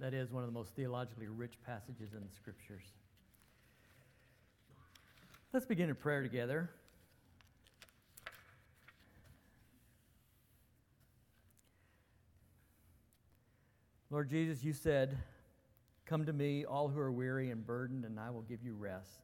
That 0.00 0.12
is 0.12 0.30
one 0.30 0.42
of 0.42 0.48
the 0.48 0.54
most 0.54 0.74
theologically 0.74 1.28
rich 1.28 1.54
passages 1.64 2.12
in 2.12 2.20
the 2.20 2.34
scriptures. 2.34 2.84
Let's 5.52 5.66
begin 5.66 5.88
in 5.88 5.94
prayer 5.94 6.22
together. 6.22 6.70
Lord 14.10 14.28
Jesus, 14.28 14.62
you 14.62 14.72
said, 14.72 15.18
Come 16.06 16.26
to 16.26 16.32
me, 16.32 16.64
all 16.64 16.88
who 16.88 17.00
are 17.00 17.10
weary 17.10 17.50
and 17.50 17.66
burdened, 17.66 18.04
and 18.04 18.20
I 18.20 18.30
will 18.30 18.42
give 18.42 18.62
you 18.62 18.74
rest. 18.74 19.20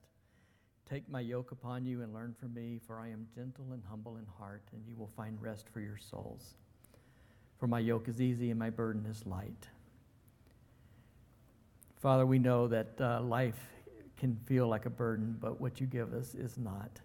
Take 0.88 1.08
my 1.08 1.20
yoke 1.20 1.52
upon 1.52 1.84
you 1.84 2.02
and 2.02 2.12
learn 2.12 2.34
from 2.40 2.54
me, 2.54 2.80
for 2.86 2.98
I 2.98 3.08
am 3.08 3.28
gentle 3.32 3.66
and 3.72 3.82
humble 3.88 4.16
in 4.16 4.26
heart, 4.38 4.62
and 4.72 4.82
you 4.88 4.96
will 4.96 5.10
find 5.16 5.40
rest 5.40 5.68
for 5.72 5.80
your 5.80 5.96
souls. 5.98 6.54
For 7.58 7.66
my 7.66 7.78
yoke 7.78 8.08
is 8.08 8.20
easy 8.20 8.50
and 8.50 8.58
my 8.58 8.70
burden 8.70 9.06
is 9.06 9.26
light. 9.26 9.68
Father, 12.00 12.24
we 12.24 12.38
know 12.38 12.66
that 12.66 12.98
uh, 12.98 13.20
life 13.20 13.60
can 14.16 14.34
feel 14.46 14.66
like 14.66 14.86
a 14.86 14.90
burden, 14.90 15.36
but 15.38 15.60
what 15.60 15.82
you 15.82 15.86
give 15.86 16.14
us 16.14 16.34
is 16.34 16.56
not. 16.56 16.98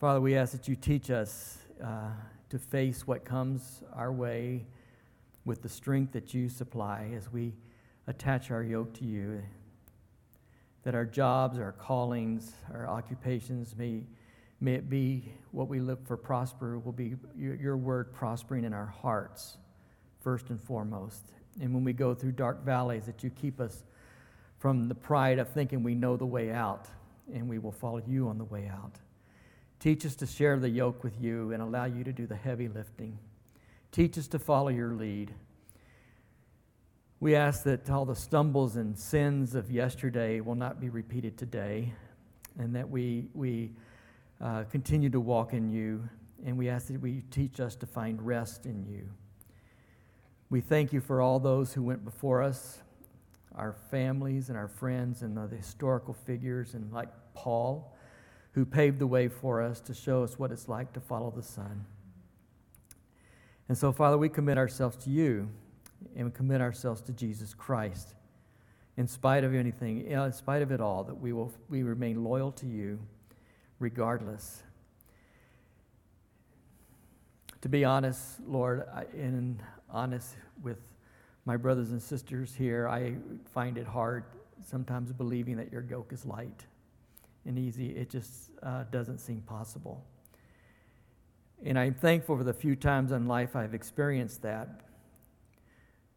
Father, 0.00 0.22
we 0.22 0.34
ask 0.34 0.52
that 0.52 0.68
you 0.68 0.74
teach 0.74 1.10
us 1.10 1.58
uh, 1.84 2.08
to 2.48 2.58
face 2.58 3.06
what 3.06 3.26
comes 3.26 3.82
our 3.92 4.10
way 4.10 4.64
with 5.44 5.60
the 5.60 5.68
strength 5.68 6.14
that 6.14 6.32
you 6.32 6.48
supply 6.48 7.12
as 7.14 7.30
we 7.30 7.52
attach 8.06 8.50
our 8.50 8.62
yoke 8.62 8.94
to 8.94 9.04
you. 9.04 9.42
That 10.84 10.94
our 10.94 11.04
jobs, 11.04 11.58
our 11.58 11.72
callings, 11.72 12.52
our 12.72 12.88
occupations 12.88 13.76
may, 13.76 14.04
may 14.62 14.76
it 14.76 14.88
be 14.88 15.30
what 15.50 15.68
we 15.68 15.78
look 15.78 16.06
for 16.06 16.16
prosper, 16.16 16.78
will 16.78 16.92
be 16.92 17.16
your, 17.36 17.54
your 17.56 17.76
word 17.76 18.14
prospering 18.14 18.64
in 18.64 18.72
our 18.72 18.86
hearts, 18.86 19.58
first 20.20 20.48
and 20.48 20.58
foremost. 20.58 21.32
And 21.60 21.74
when 21.74 21.84
we 21.84 21.92
go 21.92 22.14
through 22.14 22.32
dark 22.32 22.64
valleys, 22.64 23.06
that 23.06 23.22
you 23.22 23.30
keep 23.30 23.60
us 23.60 23.84
from 24.58 24.88
the 24.88 24.94
pride 24.94 25.38
of 25.38 25.48
thinking 25.48 25.82
we 25.82 25.94
know 25.94 26.16
the 26.16 26.26
way 26.26 26.50
out, 26.50 26.86
and 27.32 27.48
we 27.48 27.58
will 27.58 27.72
follow 27.72 28.02
you 28.06 28.28
on 28.28 28.38
the 28.38 28.44
way 28.44 28.68
out. 28.68 28.98
Teach 29.80 30.06
us 30.06 30.14
to 30.16 30.26
share 30.26 30.58
the 30.58 30.68
yoke 30.68 31.02
with 31.02 31.20
you 31.20 31.50
and 31.52 31.60
allow 31.60 31.84
you 31.84 32.04
to 32.04 32.12
do 32.12 32.26
the 32.26 32.36
heavy 32.36 32.68
lifting. 32.68 33.18
Teach 33.90 34.16
us 34.16 34.28
to 34.28 34.38
follow 34.38 34.68
your 34.68 34.94
lead. 34.94 35.34
We 37.18 37.34
ask 37.34 37.64
that 37.64 37.90
all 37.90 38.04
the 38.04 38.16
stumbles 38.16 38.76
and 38.76 38.98
sins 38.98 39.54
of 39.54 39.70
yesterday 39.70 40.40
will 40.40 40.54
not 40.54 40.80
be 40.80 40.88
repeated 40.88 41.36
today, 41.36 41.92
and 42.58 42.74
that 42.76 42.88
we, 42.88 43.26
we 43.34 43.72
uh, 44.40 44.64
continue 44.70 45.10
to 45.10 45.20
walk 45.20 45.52
in 45.52 45.68
you, 45.68 46.08
and 46.44 46.56
we 46.56 46.68
ask 46.68 46.86
that 46.88 47.00
we 47.00 47.22
teach 47.30 47.60
us 47.60 47.76
to 47.76 47.86
find 47.86 48.20
rest 48.22 48.66
in 48.66 48.86
you. 48.86 49.08
We 50.52 50.60
thank 50.60 50.92
you 50.92 51.00
for 51.00 51.22
all 51.22 51.40
those 51.40 51.72
who 51.72 51.82
went 51.82 52.04
before 52.04 52.42
us, 52.42 52.82
our 53.54 53.72
families 53.90 54.50
and 54.50 54.58
our 54.58 54.68
friends, 54.68 55.22
and 55.22 55.34
the 55.34 55.56
historical 55.56 56.12
figures, 56.12 56.74
and 56.74 56.92
like 56.92 57.08
Paul, 57.32 57.96
who 58.50 58.66
paved 58.66 58.98
the 58.98 59.06
way 59.06 59.28
for 59.28 59.62
us 59.62 59.80
to 59.80 59.94
show 59.94 60.22
us 60.22 60.38
what 60.38 60.52
it's 60.52 60.68
like 60.68 60.92
to 60.92 61.00
follow 61.00 61.32
the 61.34 61.42
Son. 61.42 61.86
And 63.70 63.78
so, 63.78 63.92
Father, 63.92 64.18
we 64.18 64.28
commit 64.28 64.58
ourselves 64.58 65.02
to 65.04 65.10
you 65.10 65.48
and 66.14 66.26
we 66.26 66.30
commit 66.32 66.60
ourselves 66.60 67.00
to 67.00 67.12
Jesus 67.14 67.54
Christ. 67.54 68.14
In 68.98 69.06
spite 69.06 69.44
of 69.44 69.54
anything, 69.54 70.02
in 70.02 70.32
spite 70.34 70.60
of 70.60 70.70
it 70.70 70.82
all, 70.82 71.02
that 71.04 71.14
we 71.14 71.32
will 71.32 71.50
we 71.70 71.82
remain 71.82 72.22
loyal 72.22 72.52
to 72.52 72.66
you 72.66 72.98
regardless. 73.78 74.62
To 77.62 77.70
be 77.70 77.86
honest, 77.86 78.40
Lord, 78.46 78.84
and 79.16 79.62
honest 79.92 80.34
with 80.62 80.78
my 81.44 81.56
brothers 81.56 81.90
and 81.90 82.00
sisters 82.00 82.54
here, 82.54 82.88
I 82.88 83.14
find 83.52 83.78
it 83.78 83.86
hard 83.86 84.24
sometimes 84.64 85.12
believing 85.12 85.56
that 85.56 85.72
your 85.72 85.82
yoke 85.82 86.12
is 86.12 86.24
light 86.24 86.64
and 87.44 87.58
easy. 87.58 87.90
It 87.90 88.10
just 88.10 88.50
uh, 88.62 88.84
doesn't 88.90 89.18
seem 89.18 89.40
possible. 89.42 90.04
And 91.64 91.78
I'm 91.78 91.94
thankful 91.94 92.36
for 92.36 92.44
the 92.44 92.52
few 92.52 92.74
times 92.74 93.12
in 93.12 93.26
life 93.26 93.54
I've 93.54 93.74
experienced 93.74 94.42
that. 94.42 94.80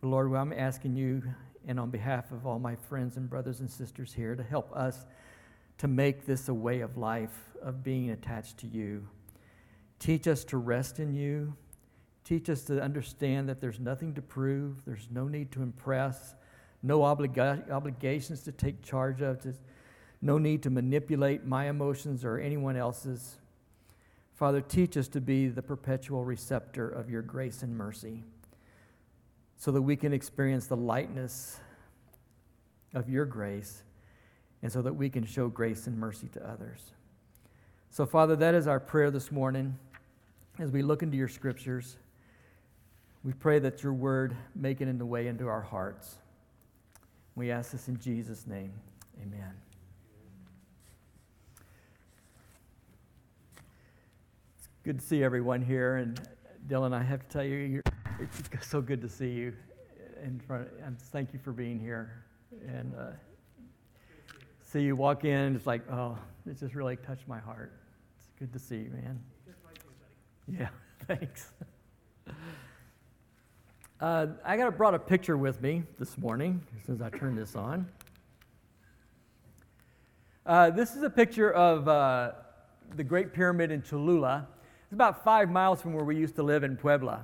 But 0.02 0.08
Lord, 0.08 0.34
I'm 0.34 0.54
asking 0.54 0.96
you, 0.96 1.24
and 1.68 1.80
on 1.80 1.90
behalf 1.90 2.32
of 2.32 2.46
all 2.46 2.60
my 2.60 2.76
friends 2.76 3.18
and 3.18 3.30
brothers 3.30 3.60
and 3.60 3.70
sisters 3.70 4.14
here, 4.14 4.36
to 4.36 4.44
help 4.44 4.76
us 4.76 5.06
to 5.80 5.88
make 5.88 6.26
this 6.26 6.48
a 6.48 6.54
way 6.54 6.82
of 6.82 6.98
life, 6.98 7.36
of 7.62 7.84
being 7.84 8.12
attached 8.12 8.58
to 8.60 8.68
you. 8.68 9.08
Teach 10.00 10.28
us 10.28 10.44
to 10.46 10.58
rest 10.58 11.00
in 11.00 11.14
you. 11.14 11.56
Teach 12.26 12.50
us 12.50 12.64
to 12.64 12.82
understand 12.82 13.48
that 13.48 13.62
there's 13.62 13.80
nothing 13.80 14.16
to 14.16 14.22
prove, 14.22 14.84
there's 14.84 15.08
no 15.12 15.28
need 15.28 15.52
to 15.52 15.62
impress, 15.62 16.34
no 16.82 17.00
obliga- 17.02 17.70
obligations 17.72 18.42
to 18.42 18.52
take 18.52 18.82
charge 18.82 19.22
of, 19.22 19.40
to, 19.42 19.54
no 20.22 20.40
need 20.40 20.64
to 20.64 20.72
manipulate 20.72 21.46
my 21.46 21.70
emotions 21.70 22.26
or 22.26 22.40
anyone 22.40 22.76
else's. 22.76 23.36
Father, 24.34 24.60
teach 24.60 24.98
us 24.98 25.08
to 25.10 25.22
be 25.22 25.48
the 25.48 25.62
perpetual 25.62 26.26
receptor 26.26 26.90
of 26.90 27.12
your 27.12 27.22
grace 27.22 27.62
and 27.62 27.78
mercy 27.78 28.24
so 29.56 29.72
that 29.72 29.82
we 29.84 29.96
can 29.96 30.12
experience 30.12 30.66
the 30.66 30.76
lightness 30.76 31.60
of 32.96 33.08
your 33.08 33.26
grace 33.26 33.84
and 34.64 34.72
so 34.72 34.82
that 34.82 34.94
we 34.94 35.12
can 35.12 35.24
show 35.24 35.48
grace 35.48 35.86
and 35.86 35.98
mercy 35.98 36.28
to 36.30 36.50
others. 36.50 36.92
So, 37.92 38.06
Father, 38.08 38.36
that 38.38 38.56
is 38.56 38.68
our 38.68 38.80
prayer 38.80 39.12
this 39.12 39.32
morning 39.32 39.78
as 40.58 40.72
we 40.72 40.82
look 40.82 41.04
into 41.04 41.18
your 41.18 41.28
scriptures. 41.28 41.98
We 43.26 43.34
pray 43.34 43.58
that 43.58 43.82
your 43.82 43.94
word 43.94 44.38
make 44.56 44.82
it 44.82 44.88
in 44.88 45.00
the 45.00 45.06
way 45.06 45.26
into 45.26 45.48
our 45.48 45.62
hearts. 45.62 46.18
We 47.34 47.50
ask 47.50 47.72
this 47.72 47.88
in 47.88 48.00
Jesus' 48.00 48.46
name. 48.46 48.72
Amen. 49.20 49.52
It's 54.60 54.68
good 54.84 55.00
to 55.00 55.04
see 55.04 55.24
everyone 55.24 55.64
here. 55.64 55.96
And 55.96 56.22
Dylan, 56.68 56.94
I 56.94 57.02
have 57.02 57.28
to 57.28 57.28
tell 57.28 57.44
you, 57.44 57.82
it's 58.20 58.68
so 58.68 58.80
good 58.80 59.02
to 59.02 59.10
see 59.10 59.32
you 59.32 59.54
in 60.24 60.40
front. 60.40 60.68
And 60.84 61.00
thank 61.00 61.34
you 61.34 61.40
for 61.40 61.52
being 61.52 61.80
here. 61.80 62.26
And 62.68 62.94
uh, 62.94 63.08
see 64.62 64.82
you 64.82 64.96
walk 64.96 65.26
in, 65.26 65.56
it's 65.56 65.66
like, 65.66 65.82
oh, 65.92 66.16
it 66.46 66.60
just 66.60 66.76
really 66.76 66.98
touched 66.98 67.28
my 67.28 67.40
heart. 67.40 67.74
It's 68.20 68.30
good 68.38 68.54
to 68.54 68.60
see 68.60 68.78
you, 68.78 68.92
man. 68.92 69.20
Yeah, 70.48 70.68
thanks. 71.08 71.54
Uh, 74.02 74.28
I 74.44 74.58
got 74.58 74.76
brought 74.76 74.94
a 74.94 75.00
picture 75.00 75.38
with 75.38 75.62
me 75.62 75.84
this 75.98 76.18
morning 76.18 76.62
since 76.86 77.02
I 77.02 77.10
turned 77.10 77.38
this 77.38 77.56
on. 77.56 77.88
Uh, 80.46 80.70
this 80.70 80.98
is 80.98 81.04
a 81.04 81.10
picture 81.10 81.54
of 81.54 81.88
uh, 81.88 82.34
the 82.98 83.06
Great 83.06 83.34
Pyramid 83.34 83.72
in 83.72 83.82
Cholula. 83.82 84.48
It's 84.84 84.92
about 84.92 85.24
five 85.24 85.50
miles 85.50 85.82
from 85.82 85.94
where 85.94 86.04
we 86.04 86.18
used 86.18 86.36
to 86.36 86.44
live 86.44 86.66
in 86.66 86.76
Puebla. 86.76 87.24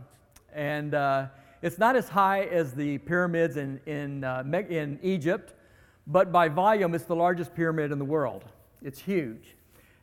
And 0.53 0.93
uh, 0.93 1.25
it's 1.61 1.77
not 1.77 1.97
as 1.97 2.07
high 2.07 2.43
as 2.43 2.71
the 2.71 2.99
pyramids 2.99 3.57
in, 3.57 3.81
in, 3.85 4.23
uh, 4.23 4.41
in 4.69 4.97
Egypt, 5.03 5.53
but 6.07 6.31
by 6.31 6.47
volume, 6.47 6.95
it's 6.95 7.03
the 7.03 7.17
largest 7.17 7.53
pyramid 7.53 7.91
in 7.91 7.99
the 7.99 8.05
world. 8.05 8.45
It's 8.81 8.99
huge. 8.99 9.57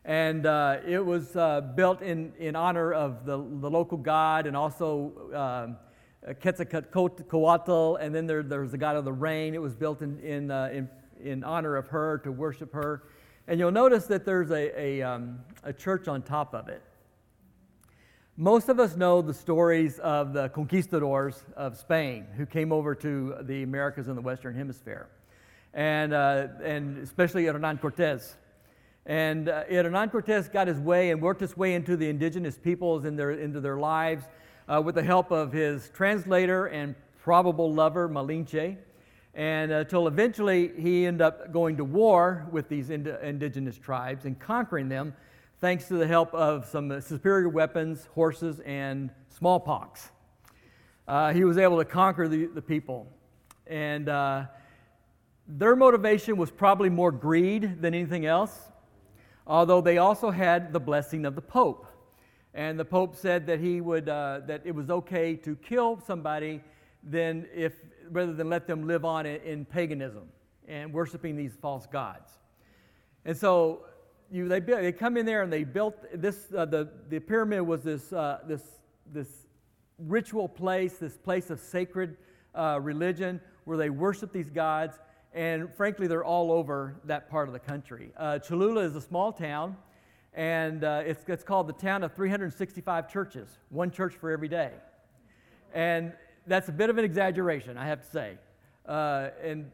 And 0.05 0.45
uh, 0.45 0.81
it 0.85 1.03
was 1.03 1.35
uh, 1.35 1.61
built 1.61 2.03
in, 2.03 2.31
in 2.37 2.55
honor 2.55 2.93
of 2.93 3.25
the, 3.25 3.37
the 3.37 3.69
local 3.71 3.97
god 3.97 4.45
and 4.45 4.55
also 4.55 5.11
uh, 5.33 5.88
Quetzalcoatl, 6.35 7.95
and 7.95 8.13
then 8.13 8.27
there, 8.27 8.43
there's 8.43 8.71
the 8.71 8.77
god 8.77 8.95
of 8.95 9.05
the 9.05 9.13
rain. 9.13 9.53
It 9.53 9.61
was 9.61 9.75
built 9.75 10.01
in, 10.01 10.19
in, 10.19 10.51
uh, 10.51 10.69
in, 10.71 10.89
in 11.21 11.43
honor 11.43 11.75
of 11.75 11.87
her, 11.87 12.19
to 12.19 12.31
worship 12.31 12.73
her. 12.73 13.03
And 13.47 13.59
you'll 13.59 13.71
notice 13.71 14.05
that 14.05 14.25
there's 14.25 14.51
a, 14.51 14.79
a, 14.79 15.01
um, 15.01 15.39
a 15.63 15.73
church 15.73 16.07
on 16.07 16.21
top 16.21 16.53
of 16.53 16.67
it. 16.67 16.83
Most 18.37 18.69
of 18.69 18.79
us 18.79 18.95
know 18.95 19.21
the 19.21 19.33
stories 19.33 19.99
of 19.99 20.33
the 20.33 20.49
conquistadors 20.49 21.43
of 21.57 21.75
Spain 21.75 22.25
who 22.37 22.45
came 22.45 22.71
over 22.71 22.95
to 22.95 23.35
the 23.41 23.63
Americas 23.63 24.07
in 24.07 24.15
the 24.15 24.21
Western 24.21 24.55
Hemisphere, 24.55 25.09
and, 25.73 26.13
uh, 26.13 26.47
and 26.63 26.99
especially 26.99 27.45
Hernan 27.47 27.79
Cortez. 27.79 28.37
And 29.05 29.49
uh, 29.49 29.63
Hernan 29.69 30.09
Cortez 30.09 30.47
got 30.47 30.67
his 30.67 30.79
way 30.79 31.09
and 31.09 31.21
worked 31.21 31.41
his 31.41 31.57
way 31.57 31.73
into 31.73 31.97
the 31.97 32.07
indigenous 32.07 32.57
peoples 32.57 33.03
in 33.03 33.15
their, 33.15 33.31
into 33.31 33.59
their 33.59 33.77
lives 33.77 34.25
uh, 34.69 34.79
with 34.79 34.95
the 34.95 35.03
help 35.03 35.31
of 35.31 35.51
his 35.51 35.89
translator 35.89 36.67
and 36.67 36.95
probable 37.23 37.73
lover, 37.73 38.07
Malinche. 38.07 38.77
And 39.33 39.71
until 39.71 40.05
uh, 40.05 40.07
eventually 40.07 40.71
he 40.77 41.05
ended 41.07 41.21
up 41.21 41.51
going 41.51 41.77
to 41.77 41.83
war 41.83 42.47
with 42.51 42.69
these 42.69 42.89
ind- 42.89 43.07
indigenous 43.07 43.77
tribes 43.77 44.25
and 44.25 44.39
conquering 44.39 44.87
them 44.87 45.13
thanks 45.59 45.87
to 45.87 45.95
the 45.95 46.07
help 46.07 46.33
of 46.33 46.65
some 46.65 47.01
superior 47.01 47.49
weapons, 47.49 48.07
horses, 48.13 48.59
and 48.61 49.09
smallpox. 49.29 50.09
Uh, 51.07 51.33
he 51.33 51.43
was 51.43 51.57
able 51.57 51.77
to 51.77 51.85
conquer 51.85 52.27
the, 52.27 52.45
the 52.45 52.61
people. 52.61 53.07
And 53.65 54.07
uh, 54.07 54.45
their 55.47 55.75
motivation 55.75 56.37
was 56.37 56.51
probably 56.51 56.89
more 56.89 57.11
greed 57.11 57.81
than 57.81 57.93
anything 57.93 58.25
else, 58.25 58.57
although 59.47 59.81
they 59.81 59.97
also 59.97 60.29
had 60.29 60.71
the 60.71 60.79
blessing 60.79 61.25
of 61.25 61.33
the 61.35 61.41
Pope. 61.41 61.87
And 62.53 62.79
the 62.79 62.85
Pope 62.85 63.15
said 63.15 63.45
that, 63.47 63.59
he 63.59 63.81
would, 63.81 64.09
uh, 64.09 64.41
that 64.47 64.61
it 64.65 64.73
was 64.73 64.89
okay 64.89 65.35
to 65.35 65.55
kill 65.55 66.01
somebody 66.05 66.61
then 67.03 67.47
if 67.53 67.73
rather 68.11 68.33
than 68.33 68.49
let 68.49 68.67
them 68.67 68.87
live 68.87 69.05
on 69.05 69.25
in, 69.25 69.41
in 69.41 69.65
paganism 69.65 70.27
and 70.67 70.93
worshiping 70.93 71.35
these 71.35 71.55
false 71.61 71.85
gods. 71.85 72.31
And 73.25 73.37
so 73.37 73.85
you, 74.31 74.47
they, 74.47 74.59
they 74.59 74.91
come 74.91 75.17
in 75.17 75.25
there 75.25 75.41
and 75.41 75.51
they 75.51 75.63
built 75.63 75.95
this, 76.13 76.47
uh, 76.55 76.65
the, 76.65 76.89
the 77.09 77.19
pyramid 77.19 77.61
was 77.61 77.83
this, 77.83 78.11
uh, 78.13 78.39
this, 78.47 78.63
this 79.11 79.27
ritual 79.97 80.47
place, 80.47 80.97
this 80.97 81.17
place 81.17 81.49
of 81.49 81.59
sacred 81.59 82.17
uh, 82.55 82.79
religion 82.81 83.39
where 83.65 83.77
they 83.77 83.89
worship 83.89 84.31
these 84.31 84.49
gods. 84.49 84.97
And 85.33 85.73
frankly, 85.75 86.07
they're 86.07 86.23
all 86.23 86.51
over 86.51 86.95
that 87.05 87.29
part 87.29 87.47
of 87.47 87.53
the 87.53 87.59
country. 87.59 88.11
Uh, 88.17 88.39
Cholula 88.39 88.81
is 88.81 88.95
a 88.95 89.01
small 89.01 89.31
town, 89.31 89.77
and 90.33 90.83
uh, 90.83 91.01
it's, 91.05 91.23
it's 91.27 91.43
called 91.43 91.67
the 91.67 91.73
town 91.73 92.03
of 92.03 92.13
365 92.13 93.11
churches, 93.11 93.47
one 93.69 93.91
church 93.91 94.15
for 94.15 94.31
every 94.31 94.47
day. 94.47 94.71
And 95.73 96.13
that's 96.47 96.69
a 96.69 96.71
bit 96.71 96.89
of 96.89 96.97
an 96.97 97.05
exaggeration, 97.05 97.77
I 97.77 97.85
have 97.85 98.01
to 98.01 98.09
say. 98.09 98.37
Uh, 98.85 99.29
and 99.43 99.71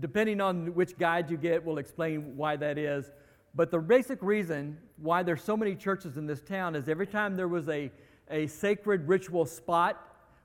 depending 0.00 0.40
on 0.40 0.74
which 0.74 0.96
guide 0.98 1.30
you 1.30 1.36
get, 1.36 1.64
will 1.64 1.78
explain 1.78 2.36
why 2.36 2.56
that 2.56 2.78
is. 2.78 3.10
But 3.54 3.70
the 3.70 3.78
basic 3.78 4.22
reason 4.22 4.78
why 4.96 5.22
there's 5.22 5.42
so 5.42 5.56
many 5.56 5.74
churches 5.74 6.16
in 6.16 6.26
this 6.26 6.40
town 6.40 6.74
is 6.74 6.88
every 6.88 7.06
time 7.06 7.36
there 7.36 7.48
was 7.48 7.68
a, 7.68 7.90
a 8.30 8.46
sacred 8.46 9.06
ritual 9.06 9.46
spot 9.46 10.00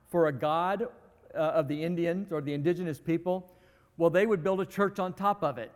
for 0.08 0.28
a 0.28 0.32
god 0.32 0.88
uh, 1.34 1.38
of 1.38 1.68
the 1.68 1.82
Indians 1.82 2.32
or 2.32 2.40
the 2.40 2.52
indigenous 2.52 3.00
people, 3.00 3.50
well, 3.96 4.10
they 4.10 4.26
would 4.26 4.42
build 4.42 4.60
a 4.60 4.66
church 4.66 4.98
on 4.98 5.12
top 5.12 5.42
of 5.42 5.58
it, 5.58 5.72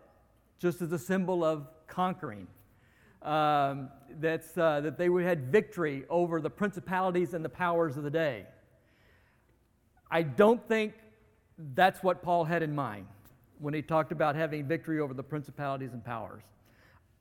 just 0.58 0.80
as 0.80 0.92
a 0.92 0.98
symbol 0.98 1.44
of 1.44 1.66
conquering. 1.86 2.46
Um, 3.24 3.88
that's, 4.20 4.56
uh, 4.58 4.82
that 4.82 4.98
they 4.98 5.08
had 5.22 5.50
victory 5.50 6.04
over 6.10 6.40
the 6.40 6.50
principalities 6.50 7.32
and 7.32 7.44
the 7.44 7.48
powers 7.48 7.96
of 7.96 8.04
the 8.04 8.10
day. 8.10 8.44
I 10.10 10.22
don't 10.22 10.66
think 10.68 10.92
that's 11.74 12.02
what 12.02 12.22
Paul 12.22 12.44
had 12.44 12.62
in 12.62 12.74
mind 12.74 13.06
when 13.58 13.72
he 13.72 13.82
talked 13.82 14.12
about 14.12 14.36
having 14.36 14.66
victory 14.66 15.00
over 15.00 15.14
the 15.14 15.22
principalities 15.22 15.92
and 15.92 16.04
powers. 16.04 16.42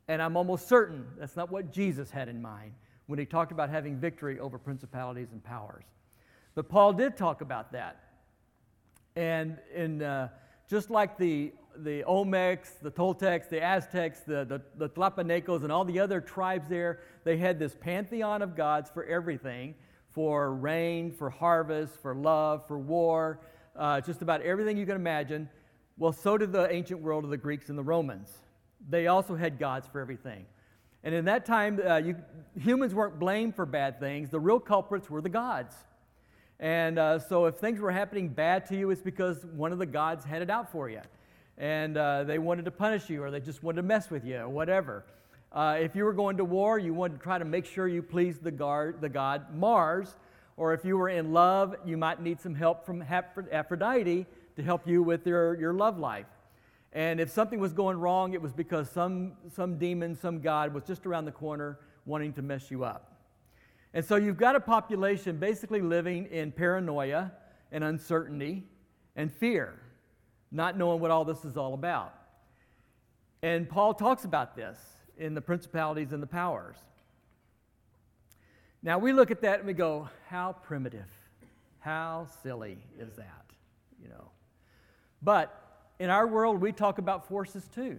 And 0.08 0.22
I'm 0.22 0.36
almost 0.36 0.68
certain 0.68 1.06
that's 1.18 1.36
not 1.36 1.50
what 1.50 1.72
Jesus 1.72 2.12
had 2.12 2.28
in 2.28 2.42
mind 2.42 2.74
when 3.08 3.18
he 3.18 3.26
talked 3.26 3.52
about 3.52 3.70
having 3.70 3.98
victory 3.98 4.40
over 4.40 4.58
principalities 4.58 5.30
and 5.32 5.44
powers. 5.44 5.86
But 6.56 6.70
Paul 6.70 6.94
did 6.94 7.18
talk 7.18 7.42
about 7.42 7.72
that. 7.72 8.04
And 9.16 9.58
in, 9.74 10.02
uh, 10.02 10.30
just 10.70 10.90
like 10.90 11.18
the, 11.18 11.54
the 11.78 12.04
Olmecs, 12.04 12.80
the 12.82 12.92
Toltecs, 12.92 13.50
the 13.50 13.62
Aztecs, 13.62 14.22
the, 14.22 14.46
the, 14.46 14.62
the 14.78 14.90
Tlapanecos, 14.90 15.64
and 15.64 15.72
all 15.72 15.86
the 15.86 16.00
other 16.00 16.22
tribes 16.22 16.68
there, 16.68 17.00
they 17.24 17.38
had 17.38 17.60
this 17.60 17.76
pantheon 17.80 18.42
of 18.42 18.56
gods 18.56 18.90
for 18.90 19.04
everything 19.06 19.76
for 20.14 20.54
rain, 20.54 21.12
for 21.12 21.30
harvest, 21.30 22.00
for 22.02 22.14
love, 22.14 22.68
for 22.68 22.78
war, 22.78 23.40
uh, 23.76 24.00
just 24.00 24.22
about 24.22 24.42
everything 24.42 24.78
you 24.78 24.86
can 24.86 24.96
imagine. 24.96 25.50
Well, 25.98 26.14
so 26.14 26.38
did 26.38 26.52
the 26.52 26.72
ancient 26.72 27.02
world 27.02 27.24
of 27.24 27.32
the 27.32 27.38
Greeks 27.38 27.70
and 27.70 27.78
the 27.78 27.84
Romans. 27.84 28.32
They 28.90 29.08
also 29.08 29.36
had 29.36 29.58
gods 29.58 29.88
for 29.92 30.00
everything. 30.00 30.46
And 31.04 31.14
in 31.14 31.26
that 31.26 31.46
time, 31.46 31.82
uh, 31.86 31.98
you, 31.98 32.16
humans 32.58 32.94
weren't 32.94 33.20
blamed 33.20 33.56
for 33.56 33.66
bad 33.66 34.00
things. 34.00 34.30
The 34.30 34.40
real 34.40 34.60
culprits 34.60 35.10
were 35.10 35.22
the 35.22 35.30
gods. 35.30 35.76
And 36.60 37.00
uh, 37.00 37.20
so 37.20 37.46
if 37.46 37.56
things 37.56 37.80
were 37.80 37.92
happening 37.92 38.30
bad 38.30 38.68
to 38.68 38.78
you, 38.78 38.92
it's 38.92 39.02
because 39.02 39.46
one 39.48 39.72
of 39.72 39.80
the 39.80 39.86
gods 39.86 40.24
had 40.24 40.42
it 40.42 40.50
out 40.50 40.72
for 40.72 40.90
you. 40.90 41.02
And 41.58 41.98
uh, 41.98 42.24
they 42.24 42.40
wanted 42.40 42.66
to 42.66 42.72
punish 42.72 43.10
you, 43.10 43.24
or 43.24 43.32
they 43.32 43.40
just 43.40 43.64
wanted 43.64 43.78
to 43.78 43.88
mess 43.88 44.10
with 44.10 44.26
you, 44.26 44.38
or 44.38 44.50
whatever. 44.50 45.06
Uh, 45.52 45.78
if 45.80 45.96
you 45.96 46.04
were 46.04 46.14
going 46.14 46.38
to 46.38 46.46
war, 46.46 46.80
you 46.80 46.94
wanted 46.94 47.18
to 47.18 47.24
try 47.24 47.38
to 47.38 47.46
make 47.46 47.66
sure 47.66 47.88
you 47.88 48.02
pleased 48.02 48.44
the, 48.44 48.52
guard, 48.52 49.02
the 49.02 49.10
god 49.10 49.56
Mars. 49.56 50.16
Or 50.58 50.74
if 50.74 50.86
you 50.86 50.98
were 50.98 51.10
in 51.10 51.32
love, 51.32 51.76
you 51.86 51.98
might 51.98 52.22
need 52.22 52.40
some 52.40 52.56
help 52.56 52.86
from 52.86 53.04
Aphrodite 53.04 54.26
to 54.56 54.64
help 54.64 54.88
you 54.88 55.02
with 55.04 55.26
your, 55.26 55.60
your 55.60 55.74
love 55.74 55.98
life. 55.98 56.28
And 56.92 57.20
if 57.20 57.32
something 57.32 57.60
was 57.60 57.74
going 57.74 57.98
wrong, 57.98 58.34
it 58.34 58.42
was 58.42 58.54
because 58.54 58.90
some, 58.90 59.34
some 59.56 59.78
demon, 59.78 60.16
some 60.16 60.42
god 60.42 60.74
was 60.74 60.84
just 60.84 61.08
around 61.08 61.26
the 61.26 61.32
corner 61.32 61.80
wanting 62.06 62.34
to 62.34 62.44
mess 62.44 62.70
you 62.70 62.84
up. 62.84 63.18
And 63.96 64.06
so 64.06 64.16
you've 64.16 64.38
got 64.38 64.56
a 64.56 64.60
population 64.60 65.38
basically 65.38 65.82
living 65.82 66.26
in 66.28 66.52
paranoia 66.52 67.32
and 67.72 67.84
uncertainty 67.84 68.64
and 69.16 69.32
fear, 69.32 69.80
not 70.54 70.78
knowing 70.78 71.02
what 71.02 71.12
all 71.12 71.26
this 71.26 71.44
is 71.44 71.58
all 71.58 71.74
about. 71.74 72.14
And 73.42 73.68
Paul 73.68 73.94
talks 73.94 74.24
about 74.24 74.56
this 74.56 74.78
in 75.18 75.34
the 75.34 75.42
principalities 75.42 76.14
and 76.14 76.24
the 76.24 76.28
powers. 76.28 76.78
Now 78.84 79.00
we 79.00 79.12
look 79.12 79.32
at 79.32 79.42
that 79.42 79.60
and 79.60 79.68
we 79.68 79.74
go, 79.74 80.08
how 80.28 80.54
primitive, 80.54 81.10
how 81.80 82.28
silly 82.44 82.78
is 83.00 83.14
that, 83.16 83.46
you 84.02 84.10
know? 84.10 84.30
But 85.22 85.60
in 86.00 86.10
our 86.10 86.28
world, 86.28 86.62
we 86.62 86.72
talk 86.72 87.00
about 87.00 87.28
forces 87.28 87.68
too. 87.74 87.98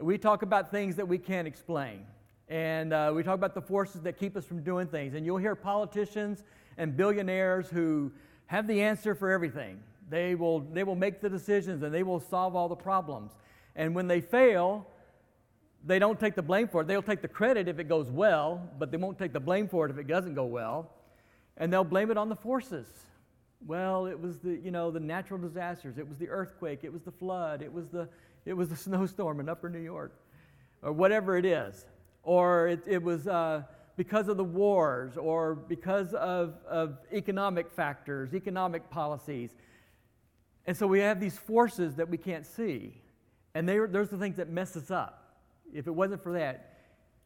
We 0.00 0.18
talk 0.18 0.42
about 0.42 0.70
things 0.70 0.96
that 0.96 1.08
we 1.08 1.18
can't 1.18 1.48
explain. 1.48 2.04
And 2.48 2.92
uh, 2.92 3.12
we 3.14 3.22
talk 3.22 3.34
about 3.34 3.54
the 3.54 3.62
forces 3.62 4.02
that 4.02 4.18
keep 4.18 4.36
us 4.36 4.44
from 4.44 4.62
doing 4.62 4.86
things. 4.86 5.14
And 5.14 5.24
you'll 5.24 5.38
hear 5.38 5.54
politicians 5.54 6.44
and 6.76 6.96
billionaires 6.96 7.68
who 7.68 8.12
have 8.46 8.66
the 8.66 8.82
answer 8.82 9.14
for 9.14 9.30
everything. 9.30 9.80
They 10.08 10.34
will, 10.34 10.60
they 10.60 10.84
will 10.84 10.96
make 10.96 11.20
the 11.20 11.28
decisions 11.28 11.82
and 11.82 11.92
they 11.92 12.02
will 12.02 12.20
solve 12.20 12.56
all 12.56 12.68
the 12.68 12.76
problems. 12.76 13.32
And 13.76 13.94
when 13.94 14.08
they 14.08 14.20
fail, 14.20 14.86
they 15.84 15.98
don't 15.98 16.18
take 16.18 16.34
the 16.34 16.42
blame 16.42 16.68
for 16.68 16.82
it. 16.82 16.86
They'll 16.86 17.02
take 17.02 17.22
the 17.22 17.28
credit 17.28 17.68
if 17.68 17.78
it 17.78 17.88
goes 17.88 18.10
well, 18.10 18.68
but 18.78 18.90
they 18.90 18.96
won't 18.96 19.18
take 19.18 19.32
the 19.32 19.40
blame 19.40 19.68
for 19.68 19.86
it 19.86 19.90
if 19.90 19.98
it 19.98 20.06
doesn't 20.06 20.34
go 20.34 20.44
well. 20.44 20.90
And 21.56 21.72
they'll 21.72 21.84
blame 21.84 22.10
it 22.10 22.16
on 22.16 22.28
the 22.28 22.36
forces. 22.36 22.86
Well, 23.66 24.06
it 24.06 24.18
was 24.18 24.38
the, 24.38 24.60
you 24.62 24.70
know, 24.70 24.90
the 24.90 25.00
natural 25.00 25.40
disasters. 25.40 25.98
It 25.98 26.08
was 26.08 26.18
the 26.18 26.28
earthquake. 26.28 26.80
It 26.82 26.92
was 26.92 27.02
the 27.02 27.12
flood. 27.12 27.62
It 27.62 27.72
was 27.72 27.88
the, 27.88 28.08
it 28.46 28.52
was 28.52 28.68
the 28.68 28.76
snowstorm 28.86 29.40
in 29.40 29.48
upper 29.48 29.68
New 29.68 29.80
York, 29.80 30.12
or 30.82 30.92
whatever 30.92 31.36
it 31.36 31.44
is. 31.44 31.86
Or 32.22 32.68
it, 32.68 32.80
it 32.86 33.02
was 33.02 33.26
uh, 33.26 33.62
because 33.96 34.28
of 34.28 34.36
the 34.36 34.44
wars, 34.44 35.16
or 35.16 35.54
because 35.54 36.14
of, 36.14 36.54
of 36.68 36.98
economic 37.12 37.70
factors, 37.70 38.34
economic 38.34 38.88
policies. 38.90 39.50
And 40.68 40.76
so 40.76 40.86
we 40.86 41.00
have 41.00 41.18
these 41.18 41.38
forces 41.38 41.94
that 41.94 42.10
we 42.10 42.18
can't 42.18 42.44
see. 42.44 43.00
And 43.54 43.66
they, 43.66 43.78
those 43.78 44.08
are 44.08 44.16
the 44.16 44.18
things 44.18 44.36
that 44.36 44.50
mess 44.50 44.76
us 44.76 44.90
up. 44.90 45.38
If 45.72 45.86
it 45.86 45.90
wasn't 45.90 46.22
for 46.22 46.34
that, 46.34 46.74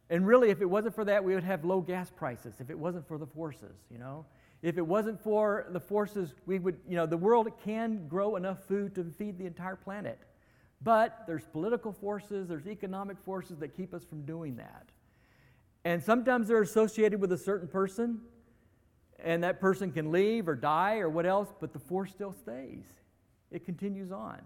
and 0.09 0.25
really, 0.25 0.49
if 0.49 0.61
it 0.61 0.65
wasn't 0.65 0.95
for 0.95 1.03
that, 1.03 1.21
we 1.21 1.35
would 1.35 1.43
have 1.43 1.65
low 1.65 1.81
gas 1.81 2.09
prices. 2.09 2.61
If 2.61 2.69
it 2.69 2.79
wasn't 2.79 3.05
for 3.05 3.17
the 3.17 3.25
forces, 3.25 3.75
you 3.91 3.97
know, 3.97 4.25
if 4.61 4.77
it 4.77 4.87
wasn't 4.87 5.21
for 5.21 5.65
the 5.71 5.79
forces, 5.81 6.33
we 6.45 6.57
would, 6.57 6.77
you 6.87 6.95
know, 6.95 7.05
the 7.05 7.17
world 7.17 7.49
can 7.65 8.07
grow 8.07 8.37
enough 8.37 8.63
food 8.65 8.95
to 8.95 9.03
feed 9.17 9.37
the 9.37 9.45
entire 9.45 9.75
planet. 9.75 10.19
But 10.81 11.25
there's 11.27 11.43
political 11.43 11.91
forces, 11.91 12.47
there's 12.47 12.65
economic 12.65 13.17
forces 13.25 13.57
that 13.57 13.75
keep 13.75 13.93
us 13.93 14.05
from 14.05 14.21
doing 14.21 14.55
that. 14.55 14.87
And 15.83 16.01
sometimes 16.01 16.47
they're 16.47 16.61
associated 16.61 17.19
with 17.19 17.33
a 17.33 17.37
certain 17.37 17.67
person, 17.67 18.21
and 19.19 19.43
that 19.43 19.59
person 19.59 19.91
can 19.91 20.13
leave 20.13 20.47
or 20.47 20.55
die 20.55 20.99
or 20.99 21.09
what 21.09 21.25
else, 21.25 21.49
but 21.59 21.73
the 21.73 21.79
force 21.79 22.11
still 22.11 22.31
stays. 22.31 22.85
It 23.53 23.63
continues 23.63 24.11
on. 24.11 24.41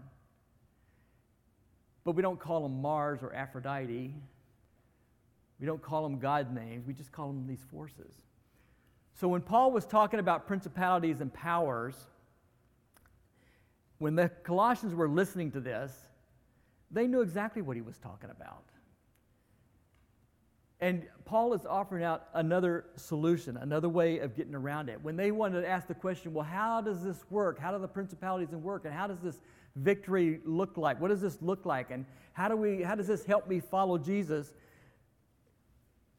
But 2.03 2.11
we 2.11 2.21
don't 2.21 2.39
call 2.39 2.61
them 2.61 2.81
Mars 2.81 3.19
or 3.23 3.33
Aphrodite. 3.33 4.13
We 5.59 5.65
don't 5.65 5.81
call 5.81 6.03
them 6.03 6.19
God 6.19 6.53
names. 6.53 6.85
We 6.85 6.93
just 6.93 7.11
call 7.11 7.27
them 7.27 7.47
these 7.47 7.63
forces. 7.71 8.13
So 9.13 9.27
when 9.27 9.41
Paul 9.41 9.71
was 9.71 9.85
talking 9.85 10.19
about 10.19 10.45
principalities 10.45 11.21
and 11.21 11.33
powers, 11.33 11.95
when 13.97 14.15
the 14.15 14.29
Colossians 14.43 14.93
were 14.93 15.09
listening 15.09 15.51
to 15.51 15.59
this, 15.59 15.91
they 16.91 17.07
knew 17.07 17.21
exactly 17.21 17.61
what 17.61 17.75
he 17.75 17.81
was 17.81 17.97
talking 17.97 18.29
about. 18.29 18.65
And 20.79 21.07
Paul 21.25 21.53
is 21.53 21.65
offering 21.65 22.03
out 22.03 22.27
another 22.33 22.85
solution, 22.95 23.57
another 23.57 23.89
way 23.89 24.19
of 24.19 24.35
getting 24.35 24.53
around 24.53 24.89
it. 24.89 25.01
When 25.01 25.15
they 25.15 25.31
wanted 25.31 25.61
to 25.61 25.67
ask 25.67 25.87
the 25.87 25.95
question, 25.95 26.33
well, 26.33 26.45
how 26.45 26.81
does 26.81 27.03
this 27.03 27.25
work? 27.29 27.59
How 27.59 27.71
do 27.71 27.79
the 27.79 27.87
principalities 27.87 28.49
work? 28.55 28.85
And 28.85 28.93
how 28.93 29.07
does 29.07 29.19
this 29.19 29.41
victory 29.75 30.39
look 30.45 30.77
like? 30.77 31.01
What 31.01 31.07
does 31.07 31.21
this 31.21 31.41
look 31.41 31.65
like? 31.65 31.89
And 31.89 32.05
how, 32.33 32.47
do 32.47 32.55
we, 32.55 32.83
how 32.83 32.93
does 32.93 33.07
this 33.07 33.25
help 33.25 33.47
me 33.47 33.59
follow 33.59 33.97
Jesus? 33.97 34.53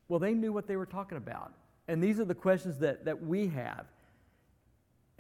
Well, 0.09 0.19
they 0.19 0.35
knew 0.35 0.53
what 0.53 0.67
they 0.67 0.77
were 0.77 0.87
talking 0.87 1.19
about. 1.19 1.53
And 1.87 2.03
these 2.03 2.19
are 2.19 2.25
the 2.25 2.35
questions 2.35 2.79
that, 2.79 3.05
that 3.05 3.25
we 3.25 3.47
have. 3.49 3.87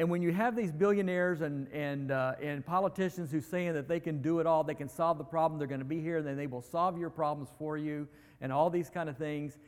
And 0.01 0.11
when 0.11 0.23
you 0.23 0.33
have 0.33 0.55
these 0.55 0.71
billionaires 0.71 1.41
and, 1.41 1.67
and, 1.73 2.11
uh, 2.13 2.35
and 2.41 2.65
politicians 2.65 3.33
who 3.33 3.41
saying 3.41 3.75
that 3.75 3.89
they 3.89 3.99
can 3.99 4.23
do 4.23 4.39
it 4.39 4.47
all, 4.47 4.63
they 4.63 4.75
can 4.75 4.89
solve 4.89 5.19
the 5.19 5.25
problem, 5.25 5.59
they're 5.59 5.67
going 5.67 5.81
to 5.81 5.85
be 5.85 6.01
here, 6.01 6.19
and 6.19 6.27
then 6.27 6.37
they 6.37 6.47
will 6.47 6.63
solve 6.63 6.99
your 6.99 7.11
problems 7.11 7.49
for 7.59 7.77
you, 7.77 8.07
and 8.41 8.53
all 8.53 8.71
these 8.71 8.91
kind 8.91 9.09
of 9.09 9.17
things, 9.17 9.59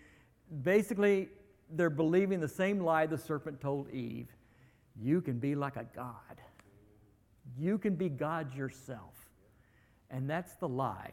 basically, 0.63 1.29
they're 1.73 1.91
believing 1.91 2.41
the 2.41 2.49
same 2.49 2.81
lie 2.81 3.07
the 3.07 3.19
serpent 3.19 3.61
told 3.61 3.91
Eve 3.91 4.29
you 5.01 5.21
can 5.21 5.39
be 5.39 5.55
like 5.55 5.77
a 5.77 5.87
God. 5.95 6.15
You 7.59 7.79
can 7.79 7.95
be 7.95 8.09
God 8.09 8.55
yourself. 8.55 9.15
And 10.11 10.29
that's 10.29 10.55
the 10.57 10.69
lie. 10.69 11.13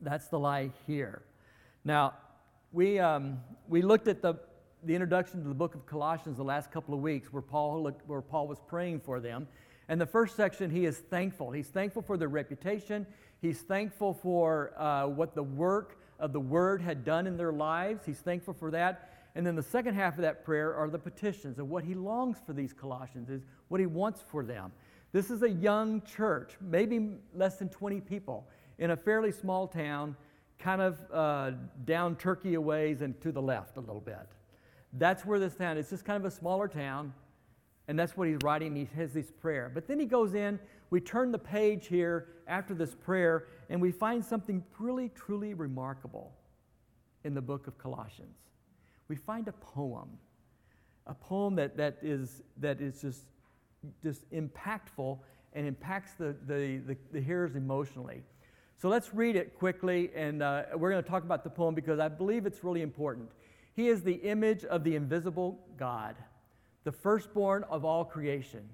That's 0.00 0.28
the 0.28 0.38
lie 0.38 0.70
here. 0.86 1.22
Now, 1.84 2.14
we, 2.72 2.98
um, 2.98 3.40
we 3.68 3.82
looked 3.82 4.08
at 4.08 4.22
the, 4.22 4.34
the 4.84 4.94
introduction 4.94 5.42
to 5.42 5.48
the 5.48 5.54
book 5.54 5.74
of 5.74 5.86
Colossians 5.86 6.36
the 6.36 6.44
last 6.44 6.70
couple 6.70 6.94
of 6.94 7.00
weeks 7.00 7.32
where 7.32 7.42
Paul, 7.42 7.82
looked, 7.82 8.06
where 8.08 8.20
Paul 8.20 8.48
was 8.48 8.58
praying 8.66 9.00
for 9.00 9.20
them. 9.20 9.46
And 9.88 10.00
the 10.00 10.06
first 10.06 10.36
section, 10.36 10.70
he 10.70 10.84
is 10.84 10.98
thankful. 10.98 11.50
He's 11.50 11.68
thankful 11.68 12.02
for 12.02 12.16
their 12.16 12.28
reputation. 12.28 13.06
He's 13.40 13.60
thankful 13.60 14.14
for 14.14 14.72
uh, 14.76 15.06
what 15.06 15.34
the 15.34 15.42
work 15.42 15.98
of 16.18 16.32
the 16.32 16.40
word 16.40 16.80
had 16.80 17.04
done 17.04 17.26
in 17.26 17.36
their 17.36 17.52
lives. 17.52 18.04
He's 18.04 18.18
thankful 18.18 18.54
for 18.54 18.70
that. 18.72 19.10
And 19.34 19.46
then 19.46 19.54
the 19.54 19.62
second 19.62 19.94
half 19.94 20.14
of 20.14 20.22
that 20.22 20.44
prayer 20.44 20.74
are 20.74 20.88
the 20.88 20.98
petitions 20.98 21.58
of 21.58 21.68
what 21.68 21.84
he 21.84 21.94
longs 21.94 22.38
for 22.44 22.52
these 22.52 22.72
Colossians, 22.72 23.30
is 23.30 23.42
what 23.68 23.80
he 23.80 23.86
wants 23.86 24.22
for 24.26 24.44
them. 24.44 24.72
This 25.12 25.30
is 25.30 25.42
a 25.42 25.50
young 25.50 26.02
church, 26.02 26.52
maybe 26.60 27.12
less 27.34 27.56
than 27.56 27.68
20 27.68 28.00
people, 28.00 28.46
in 28.78 28.90
a 28.90 28.96
fairly 28.96 29.32
small 29.32 29.66
town, 29.66 30.16
kind 30.58 30.82
of 30.82 30.98
uh, 31.12 31.52
down 31.84 32.16
Turkey 32.16 32.54
a 32.54 32.60
ways 32.60 33.00
and 33.00 33.18
to 33.20 33.32
the 33.32 33.40
left 33.40 33.76
a 33.76 33.80
little 33.80 34.00
bit. 34.00 34.26
That's 34.94 35.24
where 35.24 35.38
this 35.38 35.54
town 35.54 35.76
is. 35.76 35.84
It's 35.84 35.90
just 35.90 36.04
kind 36.04 36.16
of 36.16 36.24
a 36.24 36.34
smaller 36.34 36.68
town, 36.68 37.14
and 37.88 37.98
that's 37.98 38.16
what 38.16 38.28
he's 38.28 38.38
writing. 38.44 38.76
He 38.76 38.88
has 38.96 39.12
this 39.12 39.30
prayer. 39.30 39.70
But 39.72 39.88
then 39.88 39.98
he 39.98 40.06
goes 40.06 40.34
in, 40.34 40.60
we 40.90 41.00
turn 41.00 41.32
the 41.32 41.38
page 41.38 41.86
here 41.86 42.28
after 42.46 42.74
this 42.74 42.94
prayer, 42.94 43.48
and 43.68 43.80
we 43.80 43.90
find 43.90 44.24
something 44.24 44.62
really, 44.78 45.10
truly 45.14 45.54
remarkable 45.54 46.32
in 47.24 47.34
the 47.34 47.42
book 47.42 47.66
of 47.66 47.76
Colossians. 47.78 48.36
We 49.08 49.16
find 49.16 49.48
a 49.48 49.52
poem, 49.52 50.08
a 51.06 51.14
poem 51.14 51.56
that, 51.56 51.76
that, 51.78 51.98
is, 52.02 52.42
that 52.58 52.80
is 52.80 53.00
just 53.00 53.24
just 54.02 54.28
impactful 54.30 55.18
and 55.52 55.66
impacts 55.66 56.12
the, 56.12 56.36
the, 56.46 56.80
the, 56.86 56.96
the 57.12 57.20
hearers 57.20 57.54
emotionally. 57.54 58.22
So 58.80 58.88
let's 58.88 59.12
read 59.12 59.34
it 59.34 59.58
quickly, 59.58 60.10
and 60.14 60.42
uh, 60.42 60.64
we're 60.76 60.90
going 60.90 61.02
to 61.02 61.08
talk 61.08 61.24
about 61.24 61.42
the 61.42 61.50
poem 61.50 61.74
because 61.74 61.98
I 61.98 62.08
believe 62.08 62.46
it's 62.46 62.62
really 62.62 62.82
important. 62.82 63.30
He 63.74 63.88
is 63.88 64.02
the 64.02 64.14
image 64.14 64.64
of 64.64 64.84
the 64.84 64.94
invisible 64.94 65.58
God, 65.76 66.16
the 66.88 66.92
firstborn 66.92 67.64
of 67.64 67.84
all 67.84 68.02
creation. 68.02 68.66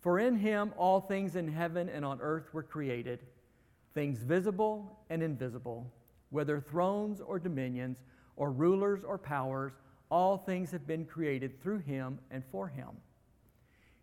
For 0.00 0.18
in 0.18 0.36
him 0.36 0.72
all 0.78 1.02
things 1.02 1.36
in 1.36 1.46
heaven 1.46 1.86
and 1.90 2.02
on 2.02 2.18
earth 2.22 2.54
were 2.54 2.62
created, 2.62 3.18
things 3.92 4.22
visible 4.22 5.00
and 5.10 5.22
invisible, 5.22 5.92
whether 6.30 6.58
thrones 6.58 7.20
or 7.20 7.38
dominions, 7.38 7.98
or 8.36 8.50
rulers 8.50 9.04
or 9.04 9.18
powers, 9.18 9.74
all 10.10 10.38
things 10.38 10.70
have 10.70 10.86
been 10.86 11.04
created 11.04 11.60
through 11.60 11.80
him 11.80 12.18
and 12.30 12.42
for 12.50 12.68
him. 12.68 12.88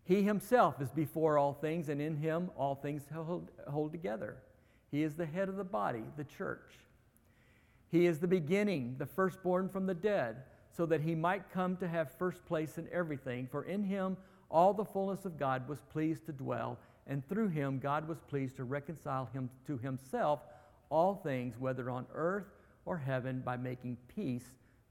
He 0.04 0.22
himself 0.22 0.80
is 0.80 0.92
before 0.92 1.36
all 1.36 1.54
things, 1.54 1.88
and 1.88 2.00
in 2.00 2.18
him 2.18 2.52
all 2.56 2.76
things 2.76 3.02
hold, 3.12 3.50
hold 3.68 3.90
together. 3.90 4.36
He 4.92 5.02
is 5.02 5.16
the 5.16 5.26
head 5.26 5.48
of 5.48 5.56
the 5.56 5.64
body, 5.64 6.04
the 6.16 6.22
church. 6.22 6.78
He 7.88 8.06
is 8.06 8.20
the 8.20 8.28
beginning, 8.28 8.94
the 8.96 9.06
firstborn 9.06 9.68
from 9.68 9.86
the 9.86 9.94
dead, 9.94 10.36
so 10.76 10.86
that 10.86 11.00
he 11.00 11.14
might 11.14 11.50
come 11.52 11.76
to 11.76 11.88
have 11.88 12.16
first 12.18 12.44
place 12.46 12.78
in 12.78 12.88
everything. 12.92 13.48
For 13.50 13.64
in 13.64 13.84
him 13.84 14.16
all 14.50 14.72
the 14.72 14.84
fullness 14.84 15.24
of 15.24 15.38
God 15.38 15.68
was 15.68 15.80
pleased 15.92 16.26
to 16.26 16.32
dwell, 16.32 16.78
and 17.06 17.26
through 17.28 17.48
him 17.48 17.78
God 17.78 18.08
was 18.08 18.18
pleased 18.20 18.56
to 18.56 18.64
reconcile 18.64 19.28
him 19.32 19.50
to 19.66 19.78
himself 19.78 20.40
all 20.90 21.14
things, 21.14 21.56
whether 21.58 21.88
on 21.90 22.06
earth 22.14 22.46
or 22.84 22.98
heaven, 22.98 23.42
by 23.44 23.56
making 23.56 23.96
peace 24.08 24.44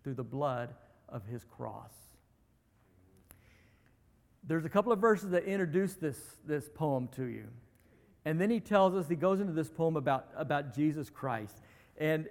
through 0.03 0.13
the 0.13 0.23
blood 0.23 0.73
of 1.09 1.25
his 1.25 1.43
cross 1.43 1.91
there's 4.49 4.65
a 4.65 4.69
couple 4.69 4.91
of 4.91 4.99
verses 4.99 5.29
that 5.29 5.43
introduce 5.43 5.93
this, 5.93 6.17
this 6.45 6.67
poem 6.73 7.07
to 7.15 7.25
you. 7.25 7.45
And 8.25 8.41
then 8.41 8.49
he 8.49 8.59
tells 8.59 8.95
us, 8.95 9.07
he 9.07 9.15
goes 9.15 9.39
into 9.39 9.53
this 9.53 9.69
poem 9.69 9.95
about, 9.95 10.27
about 10.35 10.75
Jesus 10.75 11.09
Christ. 11.09 11.55
And 11.97 12.27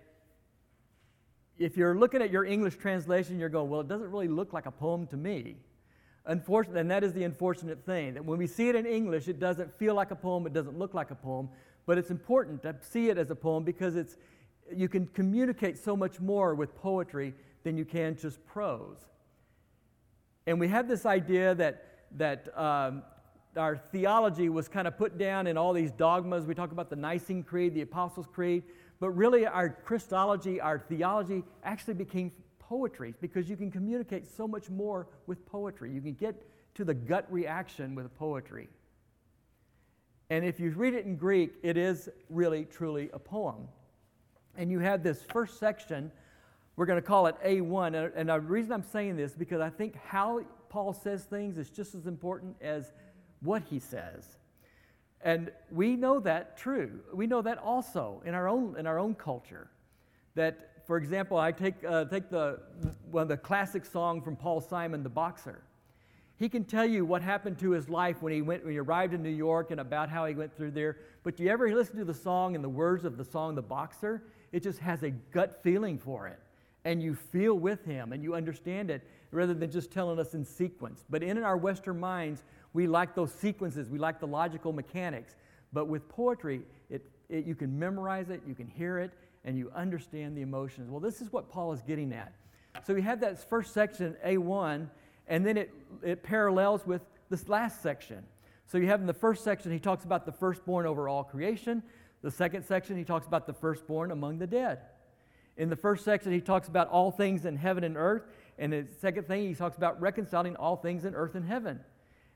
if 1.58 1.76
you're 1.76 1.98
looking 1.98 2.22
at 2.22 2.30
your 2.30 2.44
English 2.44 2.76
translation, 2.76 3.38
you're 3.38 3.48
going, 3.48 3.68
well, 3.68 3.80
it 3.80 3.88
doesn't 3.88 4.10
really 4.10 4.28
look 4.28 4.52
like 4.52 4.66
a 4.66 4.70
poem 4.70 5.06
to 5.08 5.16
me. 5.16 5.56
Unfortunately, 6.26 6.80
and 6.80 6.90
that 6.90 7.02
is 7.02 7.12
the 7.12 7.24
unfortunate 7.24 7.84
thing, 7.86 8.14
that 8.14 8.24
when 8.24 8.38
we 8.38 8.46
see 8.46 8.68
it 8.68 8.76
in 8.76 8.86
English, 8.86 9.28
it 9.28 9.40
doesn't 9.40 9.76
feel 9.78 9.94
like 9.94 10.10
a 10.10 10.16
poem, 10.16 10.46
it 10.46 10.52
doesn't 10.52 10.78
look 10.78 10.94
like 10.94 11.10
a 11.10 11.14
poem, 11.14 11.48
but 11.86 11.96
it's 11.96 12.10
important 12.10 12.62
to 12.62 12.76
see 12.82 13.08
it 13.08 13.16
as 13.16 13.30
a 13.30 13.34
poem 13.34 13.64
because 13.64 13.96
it's, 13.96 14.16
you 14.74 14.88
can 14.88 15.06
communicate 15.08 15.78
so 15.78 15.96
much 15.96 16.20
more 16.20 16.54
with 16.54 16.76
poetry 16.76 17.34
than 17.64 17.76
you 17.76 17.84
can 17.84 18.14
just 18.14 18.44
prose. 18.46 18.98
And 20.46 20.60
we 20.60 20.68
have 20.68 20.86
this 20.86 21.06
idea 21.06 21.54
that 21.54 21.84
that 22.16 22.56
um, 22.58 23.02
our 23.58 23.76
theology 23.76 24.48
was 24.48 24.68
kind 24.68 24.88
of 24.88 24.96
put 24.96 25.18
down 25.18 25.46
in 25.46 25.56
all 25.56 25.72
these 25.72 25.90
dogmas. 25.90 26.46
We 26.46 26.54
talk 26.54 26.72
about 26.72 26.90
the 26.90 26.96
Nicene 26.96 27.42
Creed, 27.42 27.74
the 27.74 27.82
Apostles' 27.82 28.26
Creed, 28.32 28.62
but 29.00 29.10
really 29.10 29.46
our 29.46 29.68
Christology, 29.68 30.60
our 30.60 30.78
theology 30.78 31.42
actually 31.64 31.94
became 31.94 32.32
poetry 32.58 33.14
because 33.20 33.48
you 33.48 33.56
can 33.56 33.70
communicate 33.70 34.26
so 34.26 34.46
much 34.46 34.70
more 34.70 35.08
with 35.26 35.44
poetry. 35.46 35.92
You 35.92 36.00
can 36.00 36.14
get 36.14 36.34
to 36.74 36.84
the 36.84 36.94
gut 36.94 37.26
reaction 37.30 37.94
with 37.94 38.14
poetry. 38.14 38.68
And 40.30 40.44
if 40.44 40.60
you 40.60 40.70
read 40.70 40.94
it 40.94 41.06
in 41.06 41.16
Greek, 41.16 41.54
it 41.62 41.76
is 41.76 42.08
really, 42.28 42.66
truly 42.66 43.10
a 43.14 43.18
poem. 43.18 43.68
And 44.56 44.70
you 44.70 44.78
have 44.80 45.02
this 45.02 45.22
first 45.22 45.58
section, 45.58 46.12
we're 46.76 46.86
going 46.86 47.00
to 47.00 47.06
call 47.06 47.26
it 47.26 47.36
A1. 47.44 48.12
And 48.14 48.28
the 48.28 48.40
reason 48.40 48.72
I'm 48.72 48.82
saying 48.82 49.16
this 49.16 49.32
is 49.32 49.36
because 49.36 49.60
I 49.60 49.70
think 49.70 49.96
how 49.96 50.42
Paul 50.68 50.92
says 50.92 51.24
things 51.24 51.56
is 51.56 51.70
just 51.70 51.94
as 51.94 52.06
important 52.06 52.56
as 52.60 52.92
what 53.40 53.62
he 53.70 53.78
says. 53.78 54.36
And 55.20 55.50
we 55.70 55.96
know 55.96 56.20
that 56.20 56.56
true. 56.56 57.00
We 57.12 57.26
know 57.26 57.42
that 57.42 57.58
also 57.58 58.22
in 58.24 58.34
our 58.34 58.48
own, 58.48 58.76
in 58.78 58.86
our 58.86 58.98
own 58.98 59.14
culture. 59.14 59.68
That, 60.34 60.84
for 60.86 60.96
example, 60.96 61.36
I 61.36 61.50
take, 61.50 61.82
uh, 61.84 62.04
take 62.04 62.30
the, 62.30 62.60
one 63.10 63.22
of 63.22 63.28
the 63.28 63.36
classic 63.36 63.84
song 63.84 64.22
from 64.22 64.36
Paul 64.36 64.60
Simon, 64.60 65.02
The 65.02 65.08
Boxer. 65.08 65.62
He 66.36 66.48
can 66.48 66.64
tell 66.64 66.86
you 66.86 67.04
what 67.04 67.20
happened 67.20 67.58
to 67.58 67.70
his 67.72 67.88
life 67.88 68.22
when 68.22 68.32
he, 68.32 68.42
went, 68.42 68.62
when 68.62 68.72
he 68.72 68.78
arrived 68.78 69.12
in 69.12 69.24
New 69.24 69.28
York 69.28 69.72
and 69.72 69.80
about 69.80 70.08
how 70.08 70.24
he 70.24 70.34
went 70.34 70.56
through 70.56 70.70
there. 70.70 70.98
But 71.24 71.36
do 71.36 71.42
you 71.42 71.50
ever 71.50 71.74
listen 71.74 71.96
to 71.96 72.04
the 72.04 72.14
song 72.14 72.54
and 72.54 72.62
the 72.62 72.68
words 72.68 73.04
of 73.04 73.16
the 73.16 73.24
song, 73.24 73.56
The 73.56 73.62
Boxer? 73.62 74.22
It 74.52 74.62
just 74.62 74.78
has 74.78 75.02
a 75.02 75.10
gut 75.10 75.60
feeling 75.64 75.98
for 75.98 76.28
it. 76.28 76.38
And 76.84 77.02
you 77.02 77.16
feel 77.16 77.54
with 77.54 77.84
him 77.84 78.12
and 78.12 78.22
you 78.22 78.36
understand 78.36 78.88
it 78.88 79.02
rather 79.32 79.52
than 79.52 79.70
just 79.70 79.90
telling 79.90 80.20
us 80.20 80.34
in 80.34 80.44
sequence. 80.44 81.04
But 81.10 81.24
in 81.24 81.42
our 81.42 81.56
Western 81.56 81.98
minds, 81.98 82.44
we 82.72 82.86
like 82.86 83.14
those 83.14 83.32
sequences, 83.32 83.88
we 83.88 83.98
like 83.98 84.20
the 84.20 84.26
logical 84.26 84.72
mechanics. 84.72 85.34
But 85.72 85.88
with 85.88 86.08
poetry, 86.08 86.62
it, 86.90 87.04
it, 87.28 87.44
you 87.44 87.54
can 87.54 87.78
memorize 87.78 88.30
it, 88.30 88.42
you 88.46 88.54
can 88.54 88.66
hear 88.66 88.98
it, 88.98 89.12
and 89.44 89.56
you 89.56 89.70
understand 89.74 90.36
the 90.36 90.42
emotions. 90.42 90.90
Well, 90.90 91.00
this 91.00 91.20
is 91.20 91.32
what 91.32 91.50
Paul 91.50 91.72
is 91.72 91.82
getting 91.82 92.12
at. 92.12 92.32
So 92.86 92.94
we 92.94 93.02
have 93.02 93.20
that 93.20 93.48
first 93.48 93.74
section, 93.74 94.16
A1, 94.24 94.88
and 95.26 95.44
then 95.44 95.56
it, 95.56 95.70
it 96.02 96.22
parallels 96.22 96.86
with 96.86 97.02
this 97.28 97.48
last 97.48 97.82
section. 97.82 98.24
So 98.66 98.78
you 98.78 98.86
have 98.88 99.00
in 99.00 99.06
the 99.06 99.14
first 99.14 99.44
section, 99.44 99.72
he 99.72 99.78
talks 99.78 100.04
about 100.04 100.26
the 100.26 100.32
firstborn 100.32 100.86
over 100.86 101.08
all 101.08 101.24
creation. 101.24 101.82
The 102.22 102.30
second 102.30 102.64
section, 102.64 102.96
he 102.96 103.04
talks 103.04 103.26
about 103.26 103.46
the 103.46 103.52
firstborn 103.52 104.10
among 104.10 104.38
the 104.38 104.46
dead. 104.46 104.80
In 105.56 105.68
the 105.68 105.76
first 105.76 106.04
section, 106.04 106.32
he 106.32 106.40
talks 106.40 106.68
about 106.68 106.88
all 106.88 107.10
things 107.10 107.44
in 107.44 107.56
heaven 107.56 107.84
and 107.84 107.96
earth. 107.96 108.22
And 108.58 108.72
the 108.72 108.86
second 109.00 109.26
thing, 109.26 109.48
he 109.48 109.54
talks 109.54 109.76
about 109.76 110.00
reconciling 110.00 110.56
all 110.56 110.76
things 110.76 111.04
in 111.04 111.14
earth 111.14 111.34
and 111.34 111.44
heaven. 111.44 111.80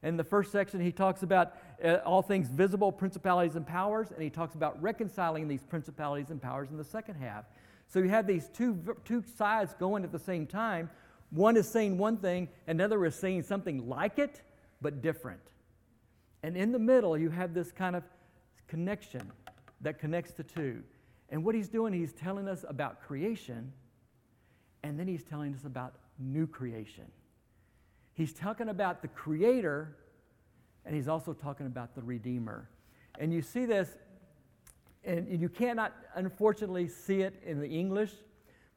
In 0.03 0.17
the 0.17 0.25
first 0.25 0.51
section, 0.51 0.81
he 0.81 0.91
talks 0.91 1.23
about 1.23 1.55
uh, 1.85 1.99
all 2.05 2.23
things 2.23 2.49
visible, 2.49 2.91
principalities 2.91 3.55
and 3.55 3.67
powers, 3.67 4.11
and 4.11 4.23
he 4.23 4.31
talks 4.31 4.55
about 4.55 4.81
reconciling 4.83 5.47
these 5.47 5.63
principalities 5.63 6.31
and 6.31 6.43
powers 6.43 6.71
in 6.71 6.77
the 6.77 6.85
second 6.85 7.17
half. 7.17 7.45
So 7.87 8.01
you 8.01 8.09
have 8.09 8.27
these 8.27 8.49
two, 8.49 8.97
two 9.05 9.23
sides 9.37 9.75
going 9.79 10.03
at 10.03 10.11
the 10.11 10.19
same 10.19 10.47
time. 10.47 10.91
One 11.31 11.57
is 11.57 11.69
saying 11.69 11.99
one 11.99 12.17
thing, 12.17 12.49
another 12.67 13.05
is 13.05 13.15
saying 13.15 13.43
something 13.45 13.89
like 13.89 14.19
it, 14.19 14.41
but 14.81 15.03
different. 15.03 15.41
And 16.43 16.57
in 16.57 16.73
the 16.73 16.79
middle, 16.79 17.17
you 17.17 17.31
have 17.31 17.55
this 17.55 17.71
kind 17.71 17.95
of 17.95 18.03
connection 18.67 19.31
that 19.83 19.99
connects 19.99 20.33
the 20.33 20.43
two. 20.43 20.83
And 21.29 21.45
what 21.45 21.55
he's 21.55 21.69
doing, 21.69 21.93
he's 21.93 22.13
telling 22.13 22.49
us 22.49 22.65
about 22.69 23.01
creation, 23.01 23.73
and 24.83 24.99
then 24.99 25.07
he's 25.07 25.25
telling 25.25 25.55
us 25.55 25.65
about 25.65 25.95
new 26.19 26.47
creation. 26.47 27.05
He's 28.23 28.33
talking 28.33 28.69
about 28.69 29.03
the 29.03 29.09
Creator, 29.09 29.97
and 30.87 30.95
he's 30.95 31.09
also 31.09 31.33
talking 31.33 31.67
about 31.67 31.97
the 31.97 32.03
Redeemer. 32.03 32.69
And 33.19 33.33
you 33.33 33.43
see 33.43 33.65
this, 33.65 33.89
and 35.03 35.41
you 35.41 35.49
cannot, 35.49 35.93
unfortunately, 36.15 36.87
see 36.87 37.23
it 37.23 37.43
in 37.45 37.59
the 37.59 37.67
English, 37.67 38.13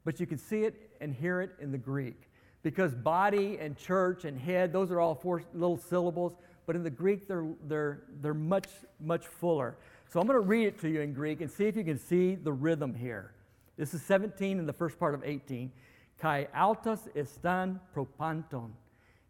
but 0.03 0.19
you 0.19 0.25
can 0.25 0.39
see 0.39 0.63
it 0.63 0.89
and 0.99 1.13
hear 1.13 1.41
it 1.41 1.51
in 1.61 1.71
the 1.71 1.77
Greek. 1.77 2.23
Because 2.63 2.95
body 2.95 3.59
and 3.61 3.77
church 3.77 4.25
and 4.25 4.35
head, 4.39 4.73
those 4.73 4.89
are 4.89 4.99
all 4.99 5.13
four 5.13 5.43
little 5.53 5.77
syllables, 5.77 6.33
but 6.65 6.75
in 6.75 6.81
the 6.81 6.89
Greek, 6.89 7.27
they're, 7.27 7.45
they're, 7.67 8.01
they're 8.23 8.33
much, 8.33 8.69
much 8.99 9.27
fuller. 9.27 9.77
So 10.11 10.19
I'm 10.19 10.25
going 10.25 10.41
to 10.41 10.47
read 10.47 10.65
it 10.65 10.81
to 10.81 10.89
you 10.89 11.01
in 11.01 11.13
Greek 11.13 11.41
and 11.41 11.51
see 11.51 11.65
if 11.65 11.77
you 11.77 11.83
can 11.83 11.99
see 11.99 12.33
the 12.33 12.51
rhythm 12.51 12.95
here. 12.95 13.31
This 13.77 13.93
is 13.93 14.01
17 14.01 14.57
in 14.57 14.65
the 14.65 14.73
first 14.73 14.97
part 14.97 15.13
of 15.13 15.23
18 15.23 15.71
kai 16.17 16.47
altos 16.55 17.09
estan 17.15 17.79
propanton, 17.93 18.71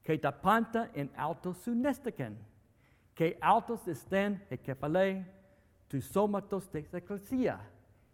que 0.05 0.17
tapanta 0.17 0.89
en 0.93 1.09
alto 1.17 1.53
sunestiken, 1.53 2.37
que 3.15 3.37
altos 3.41 3.87
estén 3.87 4.39
ekepale, 4.51 5.25
to 5.89 5.97
somatos 5.97 6.71
de 6.71 6.85
ecclesia. 6.93 7.59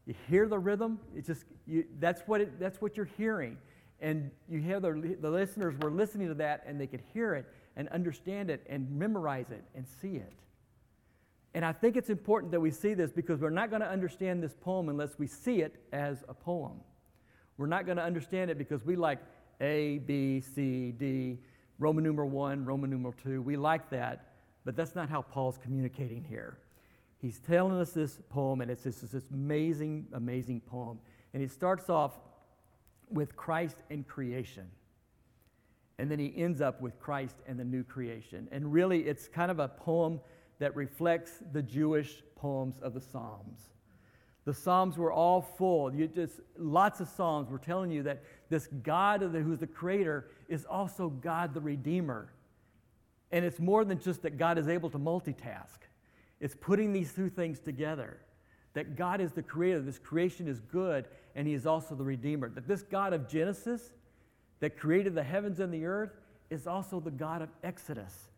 You 0.06 0.16
hear 0.28 0.48
the 0.48 0.58
rhythm? 0.58 1.00
It's 1.16 1.28
just 1.28 1.46
you, 1.68 1.86
that's 2.00 2.22
what 2.26 2.42
it, 2.42 2.60
that's 2.60 2.82
what 2.82 2.98
you're 2.98 3.10
hearing, 3.18 3.58
and 4.00 4.32
you 4.50 4.60
hear 4.60 4.80
the 4.80 5.18
the 5.22 5.30
listeners 5.30 5.76
were 5.80 5.92
listening 5.92 6.28
to 6.30 6.34
that, 6.36 6.64
and 6.66 6.80
they 6.80 6.88
could 6.88 7.04
hear 7.14 7.36
it 7.36 7.46
and 7.76 7.88
understand 7.90 8.50
it 8.50 8.66
and 8.70 8.90
memorize 8.92 9.52
it 9.52 9.64
and 9.76 9.86
see 10.02 10.16
it. 10.16 10.34
And 11.54 11.66
I 11.66 11.74
think 11.74 11.98
it's 11.98 12.10
important 12.10 12.52
that 12.54 12.62
we 12.62 12.72
see 12.72 12.94
this 12.94 13.12
because 13.12 13.42
we're 13.42 13.50
not 13.50 13.70
going 13.70 13.82
to 13.82 13.90
understand 13.90 14.42
this 14.42 14.54
poem 14.54 14.88
unless 14.90 15.20
we 15.20 15.28
see 15.28 15.62
it 15.62 15.76
as 15.92 16.24
a 16.30 16.34
poem. 16.34 16.80
We're 17.58 17.68
not 17.68 17.86
going 17.86 17.98
to 17.98 18.04
understand 18.04 18.50
it 18.50 18.58
because 18.58 18.86
we 18.86 18.96
like 18.96 19.20
A, 19.60 20.00
B, 20.00 20.40
C, 20.40 20.92
D, 20.92 21.40
Roman 21.82 22.04
numeral 22.04 22.30
1, 22.30 22.64
Roman 22.64 22.92
numeral 22.92 23.16
2. 23.24 23.42
We 23.42 23.58
like 23.58 23.90
that, 23.90 24.34
but 24.64 24.76
that's 24.76 24.94
not 24.94 25.10
how 25.10 25.24
Paul's 25.24 25.58
communicating 25.58 26.24
here. 26.24 26.60
He's 27.18 27.40
telling 27.40 27.80
us 27.80 27.92
this 27.92 28.20
poem, 28.30 28.62
and 28.62 28.70
it's 28.70 28.84
this, 28.84 28.98
this 28.98 29.26
amazing, 29.34 30.06
amazing 30.14 30.62
poem. 30.62 31.00
And 31.34 31.42
he 31.42 31.48
starts 31.48 31.90
off 31.90 32.12
with 33.10 33.36
Christ 33.36 33.78
and 33.90 34.08
creation. 34.08 34.68
And 35.98 36.10
then 36.10 36.20
he 36.20 36.32
ends 36.38 36.62
up 36.62 36.82
with 36.82 37.00
Christ 37.00 37.36
and 37.48 37.60
the 37.60 37.64
new 37.64 37.84
creation. 37.84 38.48
And 38.52 38.72
really, 38.72 39.02
it's 39.02 39.28
kind 39.28 39.50
of 39.50 39.58
a 39.58 39.68
poem 39.68 40.20
that 40.60 40.76
reflects 40.76 41.32
the 41.52 41.64
Jewish 41.64 42.22
poems 42.36 42.76
of 42.84 42.94
the 42.94 43.02
Psalms. 43.02 43.60
The 44.46 44.54
Psalms 44.54 45.00
were 45.00 45.12
all 45.12 45.42
full. 45.42 45.94
You 45.94 46.08
just 46.08 46.42
lots 46.58 47.00
of 47.00 47.08
Psalms 47.08 47.50
were 47.50 47.60
telling 47.60 47.92
you 47.92 48.04
that 48.04 48.22
this 48.52 48.68
God 48.84 49.22
the, 49.22 49.40
who's 49.40 49.60
the 49.60 49.66
creator 49.66 50.28
is 50.50 50.66
also 50.66 51.10
God 51.10 51.54
the 51.54 51.62
Redeemer. 51.62 52.32
And 53.32 53.46
it's 53.46 53.60
more 53.60 53.86
than 53.86 54.00
just 54.00 54.22
that 54.24 54.38
God 54.38 54.58
is 54.58 54.68
able 54.68 54.90
to 54.90 55.00
multitask. 55.00 55.80
It's 56.42 56.54
putting 56.60 56.92
these 56.92 57.14
two 57.14 57.30
things 57.30 57.60
together. 57.60 58.20
That 58.74 58.98
God 58.98 59.22
is 59.22 59.32
the 59.32 59.42
creator, 59.42 59.80
this 59.80 60.00
creation 60.00 60.48
is 60.48 60.60
good, 60.60 61.06
and 61.34 61.48
He 61.48 61.54
is 61.54 61.66
also 61.66 61.96
the 61.96 62.04
Redeemer. 62.04 62.50
That 62.50 62.68
this 62.68 62.84
God 62.84 63.14
of 63.14 63.28
Genesis, 63.28 63.94
that 64.60 64.78
created 64.78 65.16
the 65.16 65.24
heavens 65.24 65.60
and 65.60 65.74
the 65.74 65.86
earth, 65.86 66.12
is 66.50 66.68
also 66.68 67.00
the 67.00 67.12
God 67.12 67.42
of 67.42 67.50
Exodus, 67.64 68.30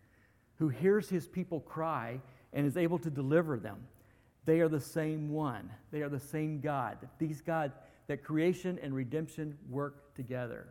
who 0.59 0.69
hears 0.69 1.09
His 1.09 1.27
people 1.27 1.59
cry 1.59 2.19
and 2.53 2.67
is 2.67 2.77
able 2.77 2.99
to 2.99 3.09
deliver 3.09 3.57
them. 3.57 3.77
They 4.45 4.59
are 4.59 4.69
the 4.69 4.79
same 4.79 5.31
one. 5.31 5.71
They 5.91 6.01
are 6.01 6.09
the 6.09 6.19
same 6.19 6.59
God. 6.59 6.97
That 7.01 7.17
these 7.17 7.41
God, 7.41 7.71
that 8.07 8.23
creation 8.23 8.79
and 8.81 8.93
redemption 8.93 9.57
work 9.69 10.13
together. 10.15 10.67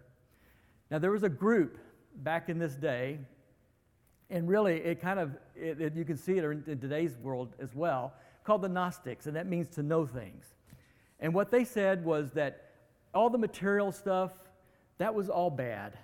Now 0.90 0.98
there 0.98 1.10
was 1.10 1.22
a 1.22 1.28
group 1.28 1.78
back 2.16 2.48
in 2.48 2.58
this 2.58 2.74
day, 2.74 3.18
and 4.30 4.48
really 4.48 4.76
it 4.76 5.00
kind 5.00 5.18
of 5.18 5.36
it, 5.54 5.80
it, 5.80 5.94
you 5.96 6.04
can 6.04 6.16
see 6.16 6.38
it 6.38 6.44
in, 6.44 6.64
in 6.66 6.78
today's 6.78 7.16
world 7.18 7.54
as 7.58 7.74
well, 7.74 8.14
called 8.44 8.62
the 8.62 8.68
Gnostics, 8.68 9.26
and 9.26 9.36
that 9.36 9.46
means 9.46 9.68
to 9.76 9.82
know 9.82 10.06
things. 10.06 10.46
And 11.20 11.32
what 11.32 11.50
they 11.50 11.64
said 11.64 12.04
was 12.04 12.32
that 12.32 12.70
all 13.14 13.30
the 13.30 13.38
material 13.38 13.92
stuff, 13.92 14.32
that 14.98 15.14
was 15.14 15.28
all 15.28 15.50
bad. 15.50 15.96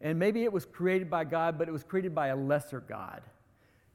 And 0.00 0.18
maybe 0.18 0.44
it 0.44 0.52
was 0.52 0.64
created 0.64 1.10
by 1.10 1.24
God, 1.24 1.58
but 1.58 1.68
it 1.68 1.72
was 1.72 1.82
created 1.82 2.14
by 2.14 2.28
a 2.28 2.36
lesser 2.36 2.80
God. 2.80 3.22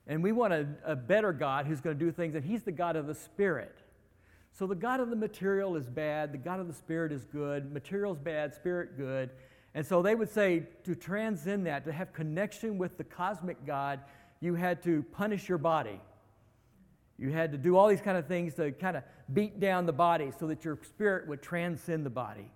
And 0.08 0.24
we 0.24 0.32
want 0.32 0.52
a, 0.52 0.68
a 0.84 0.96
better 0.96 1.32
God 1.32 1.68
who's 1.68 1.80
going 1.80 1.98
to 1.98 2.06
do 2.06 2.12
things, 2.12 2.36
and 2.36 2.44
He's 2.44 2.64
the 2.64 2.72
God 2.72 2.96
of 2.96 3.08
the 3.08 3.16
Spirit. 3.16 3.81
So 4.54 4.68
the 4.68 4.76
God 4.76 5.00
of 5.00 5.10
the 5.10 5.16
material 5.16 5.76
is 5.76 5.88
bad, 5.88 6.34
the 6.34 6.38
God 6.38 6.60
of 6.60 6.68
the 6.68 6.74
Spirit 6.74 7.12
is 7.12 7.24
good, 7.24 7.72
material's 7.72 8.20
bad, 8.20 8.54
spirit 8.54 8.98
good. 8.98 9.30
And 9.74 9.86
so 9.86 10.02
they 10.02 10.16
would 10.16 10.30
say 10.30 10.68
to 10.84 10.96
transcend 10.96 11.66
that, 11.68 11.86
to 11.86 11.92
have 11.92 12.12
connection 12.12 12.78
with 12.78 12.98
the 12.98 13.04
cosmic 13.04 13.66
God, 13.66 14.02
you 14.42 14.56
had 14.56 14.84
to 14.84 15.04
punish 15.14 15.48
your 15.48 15.58
body. 15.58 16.02
You 17.18 17.30
had 17.30 17.52
to 17.52 17.58
do 17.58 17.78
all 17.78 17.88
these 17.88 18.02
kind 18.02 18.18
of 18.18 18.28
things 18.28 18.56
to 18.56 18.72
kind 18.72 18.98
of 18.98 19.04
beat 19.34 19.60
down 19.60 19.86
the 19.86 19.94
body 19.94 20.32
so 20.38 20.48
that 20.48 20.66
your 20.66 20.78
spirit 20.84 21.28
would 21.28 21.42
transcend 21.42 22.06
the 22.06 22.10
body. 22.10 22.52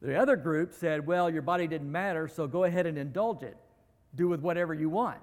The 0.00 0.16
other 0.16 0.36
group 0.36 0.72
said, 0.72 1.06
well, 1.06 1.28
your 1.28 1.42
body 1.42 1.66
didn't 1.66 1.90
matter, 1.90 2.28
so 2.28 2.46
go 2.46 2.64
ahead 2.64 2.86
and 2.86 2.96
indulge 2.96 3.42
it. 3.42 3.56
Do 4.14 4.28
with 4.28 4.40
whatever 4.40 4.72
you 4.72 4.88
want. 4.88 5.18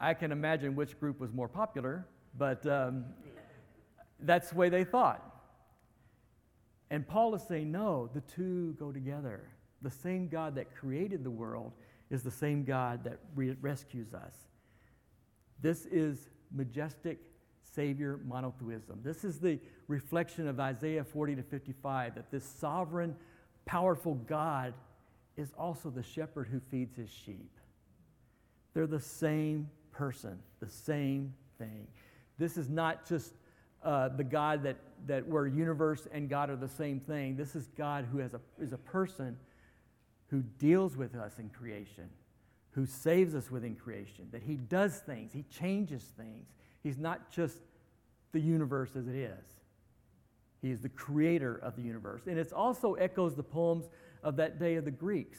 I 0.00 0.14
can 0.14 0.32
imagine 0.32 0.74
which 0.74 0.98
group 0.98 1.20
was 1.20 1.32
more 1.32 1.48
popular, 1.48 2.06
but 2.36 2.66
um, 2.66 3.04
that's 4.20 4.50
the 4.50 4.56
way 4.56 4.68
they 4.68 4.84
thought. 4.84 5.22
And 6.90 7.06
Paul 7.06 7.34
is 7.34 7.42
saying, 7.42 7.70
no, 7.70 8.08
the 8.14 8.20
two 8.20 8.76
go 8.78 8.92
together. 8.92 9.48
The 9.82 9.90
same 9.90 10.28
God 10.28 10.54
that 10.54 10.74
created 10.74 11.24
the 11.24 11.30
world 11.30 11.72
is 12.10 12.22
the 12.22 12.30
same 12.30 12.64
God 12.64 13.04
that 13.04 13.18
re- 13.34 13.56
rescues 13.60 14.14
us. 14.14 14.34
This 15.60 15.86
is 15.86 16.28
majestic 16.54 17.18
Savior 17.62 18.20
monotheism. 18.24 19.00
This 19.02 19.24
is 19.24 19.38
the 19.38 19.58
reflection 19.88 20.46
of 20.48 20.60
Isaiah 20.60 21.04
40 21.04 21.36
to 21.36 21.42
55 21.42 22.14
that 22.14 22.30
this 22.30 22.44
sovereign, 22.44 23.16
powerful 23.64 24.14
God 24.14 24.74
is 25.36 25.52
also 25.58 25.90
the 25.90 26.02
shepherd 26.02 26.48
who 26.50 26.60
feeds 26.60 26.96
his 26.96 27.10
sheep. 27.10 27.50
They're 28.72 28.86
the 28.86 29.00
same 29.00 29.68
person, 29.90 30.38
the 30.60 30.68
same 30.68 31.34
thing. 31.58 31.86
This 32.38 32.56
is 32.56 32.68
not 32.68 33.06
just 33.06 33.34
uh, 33.86 34.08
the 34.08 34.24
God 34.24 34.64
that, 34.64 34.76
that 35.06 35.26
where 35.26 35.46
universe 35.46 36.08
and 36.12 36.28
God 36.28 36.50
are 36.50 36.56
the 36.56 36.68
same 36.68 37.00
thing. 37.00 37.36
This 37.36 37.54
is 37.54 37.68
God 37.78 38.06
who 38.10 38.18
has 38.18 38.34
a, 38.34 38.40
is 38.60 38.72
a 38.72 38.78
person 38.78 39.36
who 40.28 40.42
deals 40.58 40.96
with 40.96 41.14
us 41.14 41.38
in 41.38 41.48
creation, 41.50 42.10
who 42.72 42.84
saves 42.84 43.34
us 43.34 43.50
within 43.50 43.76
creation, 43.76 44.26
that 44.32 44.42
He 44.42 44.56
does 44.56 44.98
things, 44.98 45.32
He 45.32 45.44
changes 45.44 46.02
things. 46.16 46.48
He's 46.82 46.98
not 46.98 47.30
just 47.30 47.58
the 48.32 48.40
universe 48.40 48.90
as 48.96 49.06
it 49.06 49.14
is. 49.14 49.44
He 50.60 50.70
is 50.70 50.80
the 50.80 50.88
creator 50.88 51.56
of 51.62 51.76
the 51.76 51.82
universe. 51.82 52.22
And 52.26 52.38
it 52.38 52.52
also 52.52 52.94
echoes 52.94 53.36
the 53.36 53.42
poems 53.42 53.88
of 54.22 54.36
that 54.36 54.58
day 54.58 54.74
of 54.74 54.84
the 54.84 54.90
Greeks, 54.90 55.38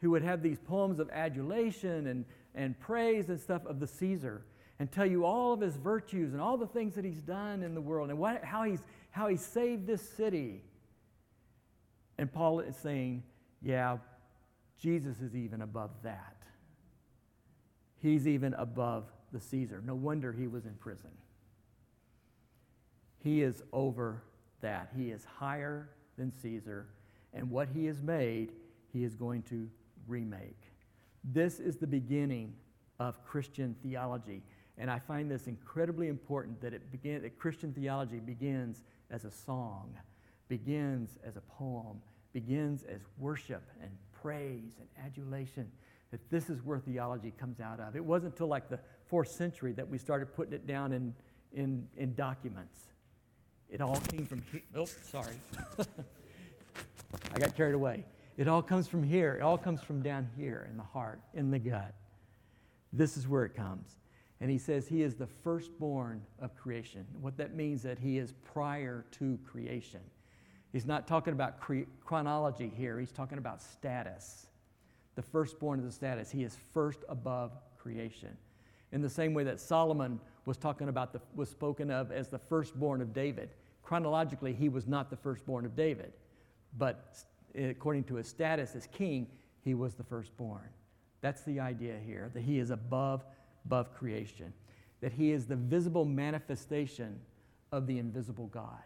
who 0.00 0.10
would 0.10 0.22
have 0.22 0.42
these 0.42 0.58
poems 0.58 0.98
of 0.98 1.10
adulation 1.10 2.06
and 2.06 2.24
and 2.54 2.78
praise 2.78 3.28
and 3.28 3.40
stuff 3.40 3.64
of 3.66 3.80
the 3.80 3.86
Caesar 3.86 4.42
and 4.82 4.90
tell 4.90 5.06
you 5.06 5.24
all 5.24 5.52
of 5.52 5.60
his 5.60 5.76
virtues 5.76 6.32
and 6.32 6.42
all 6.42 6.56
the 6.56 6.66
things 6.66 6.96
that 6.96 7.04
he's 7.04 7.22
done 7.22 7.62
in 7.62 7.72
the 7.72 7.80
world 7.80 8.10
and 8.10 8.18
what, 8.18 8.42
how, 8.42 8.64
he's, 8.64 8.80
how 9.12 9.28
he 9.28 9.36
saved 9.36 9.86
this 9.86 10.02
city. 10.02 10.60
And 12.18 12.32
Paul 12.32 12.58
is 12.58 12.74
saying, 12.74 13.22
yeah, 13.62 13.98
Jesus 14.80 15.20
is 15.20 15.36
even 15.36 15.62
above 15.62 15.90
that. 16.02 16.34
He's 18.00 18.26
even 18.26 18.54
above 18.54 19.04
the 19.32 19.38
Caesar. 19.38 19.80
No 19.86 19.94
wonder 19.94 20.32
he 20.32 20.48
was 20.48 20.66
in 20.66 20.74
prison. 20.74 21.12
He 23.22 23.42
is 23.42 23.62
over 23.72 24.24
that. 24.62 24.90
He 24.96 25.12
is 25.12 25.24
higher 25.24 25.90
than 26.18 26.32
Caesar. 26.32 26.88
And 27.32 27.48
what 27.48 27.68
he 27.72 27.86
has 27.86 28.02
made, 28.02 28.50
he 28.92 29.04
is 29.04 29.14
going 29.14 29.42
to 29.42 29.70
remake. 30.08 30.58
This 31.22 31.60
is 31.60 31.76
the 31.76 31.86
beginning 31.86 32.54
of 32.98 33.24
Christian 33.24 33.76
theology. 33.80 34.42
And 34.78 34.90
I 34.90 34.98
find 34.98 35.30
this 35.30 35.46
incredibly 35.46 36.08
important 36.08 36.60
that, 36.62 36.72
it 36.72 36.90
begin, 36.90 37.22
that 37.22 37.38
Christian 37.38 37.72
theology 37.72 38.18
begins 38.18 38.82
as 39.10 39.24
a 39.24 39.30
song, 39.30 39.94
begins 40.48 41.18
as 41.24 41.36
a 41.36 41.42
poem, 41.42 42.00
begins 42.32 42.82
as 42.84 43.00
worship 43.18 43.62
and 43.82 43.90
praise 44.22 44.72
and 44.78 44.88
adulation. 45.04 45.70
That 46.10 46.30
this 46.30 46.50
is 46.50 46.62
where 46.62 46.78
theology 46.78 47.32
comes 47.38 47.60
out 47.60 47.80
of. 47.80 47.96
It 47.96 48.04
wasn't 48.04 48.34
until 48.34 48.48
like 48.48 48.68
the 48.68 48.78
fourth 49.06 49.28
century 49.28 49.72
that 49.72 49.88
we 49.88 49.98
started 49.98 50.34
putting 50.34 50.52
it 50.52 50.66
down 50.66 50.92
in, 50.92 51.14
in, 51.52 51.86
in 51.96 52.14
documents. 52.14 52.80
It 53.70 53.80
all 53.80 53.96
came 54.08 54.26
from 54.26 54.42
here. 54.50 54.62
Oh, 54.74 54.84
sorry. 54.84 55.34
I 57.34 57.38
got 57.38 57.56
carried 57.56 57.74
away. 57.74 58.04
It 58.36 58.48
all 58.48 58.62
comes 58.62 58.88
from 58.88 59.02
here. 59.02 59.34
It 59.34 59.42
all 59.42 59.58
comes 59.58 59.82
from 59.82 60.02
down 60.02 60.28
here 60.36 60.66
in 60.70 60.76
the 60.76 60.82
heart, 60.82 61.20
in 61.34 61.50
the 61.50 61.58
gut. 61.58 61.94
This 62.92 63.16
is 63.16 63.26
where 63.26 63.44
it 63.44 63.54
comes. 63.54 63.88
And 64.42 64.50
he 64.50 64.58
says 64.58 64.88
he 64.88 65.02
is 65.02 65.14
the 65.14 65.28
firstborn 65.28 66.20
of 66.40 66.56
creation. 66.56 67.06
What 67.20 67.36
that 67.36 67.54
means 67.54 67.78
is 67.78 67.82
that 67.84 67.98
he 68.00 68.18
is 68.18 68.34
prior 68.42 69.06
to 69.12 69.38
creation. 69.46 70.00
He's 70.72 70.84
not 70.84 71.06
talking 71.06 71.32
about 71.32 71.60
cre- 71.60 71.86
chronology 72.04 72.68
here. 72.76 72.98
He's 72.98 73.12
talking 73.12 73.38
about 73.38 73.62
status. 73.62 74.48
The 75.14 75.22
firstborn 75.22 75.78
of 75.78 75.84
the 75.84 75.92
status. 75.92 76.28
He 76.28 76.42
is 76.42 76.56
first 76.74 77.04
above 77.08 77.52
creation. 77.78 78.36
In 78.90 79.00
the 79.00 79.08
same 79.08 79.32
way 79.32 79.44
that 79.44 79.60
Solomon 79.60 80.18
was 80.44 80.56
talking 80.56 80.88
about 80.88 81.12
the, 81.12 81.20
was 81.36 81.48
spoken 81.48 81.92
of 81.92 82.10
as 82.10 82.26
the 82.26 82.38
firstborn 82.40 83.00
of 83.00 83.14
David. 83.14 83.50
Chronologically, 83.84 84.52
he 84.52 84.68
was 84.68 84.88
not 84.88 85.08
the 85.08 85.16
firstborn 85.16 85.64
of 85.64 85.76
David, 85.76 86.14
but 86.76 87.16
according 87.54 88.02
to 88.04 88.16
his 88.16 88.26
status 88.26 88.74
as 88.74 88.88
king, 88.88 89.28
he 89.60 89.74
was 89.74 89.94
the 89.94 90.02
firstborn. 90.02 90.68
That's 91.20 91.42
the 91.42 91.60
idea 91.60 91.96
here, 92.04 92.32
that 92.34 92.42
he 92.42 92.58
is 92.58 92.70
above, 92.70 93.24
above 93.64 93.94
creation, 93.94 94.52
that 95.00 95.12
he 95.12 95.32
is 95.32 95.46
the 95.46 95.56
visible 95.56 96.04
manifestation 96.04 97.18
of 97.70 97.86
the 97.86 97.98
invisible 97.98 98.46
God. 98.48 98.82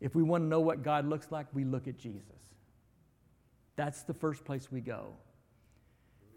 If 0.00 0.14
we 0.14 0.22
want 0.22 0.42
to 0.44 0.48
know 0.48 0.60
what 0.60 0.82
God 0.82 1.06
looks 1.06 1.30
like, 1.30 1.46
we 1.52 1.64
look 1.64 1.86
at 1.86 1.98
Jesus. 1.98 2.40
That's 3.76 4.02
the 4.02 4.14
first 4.14 4.44
place 4.44 4.70
we 4.70 4.80
go. 4.80 5.14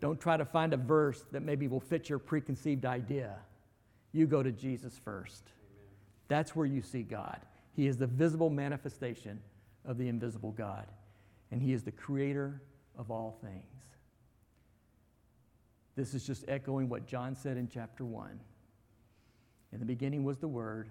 Don't 0.01 0.19
try 0.19 0.37
to 0.37 0.45
find 0.45 0.73
a 0.73 0.77
verse 0.77 1.25
that 1.31 1.41
maybe 1.41 1.67
will 1.67 1.79
fit 1.79 2.09
your 2.09 2.19
preconceived 2.19 2.85
idea. 2.85 3.35
You 4.11 4.27
go 4.27 4.43
to 4.43 4.51
Jesus 4.51 4.99
first. 5.03 5.43
Amen. 5.47 5.87
That's 6.27 6.55
where 6.55 6.65
you 6.65 6.81
see 6.81 7.01
God. 7.01 7.39
He 7.73 7.87
is 7.87 7.97
the 7.97 8.07
visible 8.07 8.49
manifestation 8.49 9.39
of 9.83 9.97
the 9.97 10.07
invisible 10.07 10.51
God 10.51 10.85
and 11.51 11.61
He 11.61 11.73
is 11.73 11.83
the 11.83 11.91
creator 11.91 12.61
of 12.97 13.11
all 13.11 13.37
things. 13.41 13.63
This 15.95 16.13
is 16.13 16.25
just 16.25 16.43
echoing 16.47 16.89
what 16.89 17.07
John 17.07 17.35
said 17.35 17.57
in 17.57 17.67
chapter 17.67 18.03
1. 18.03 18.39
In 19.71 19.79
the 19.79 19.85
beginning 19.85 20.23
was 20.23 20.37
the 20.37 20.47
Word. 20.47 20.89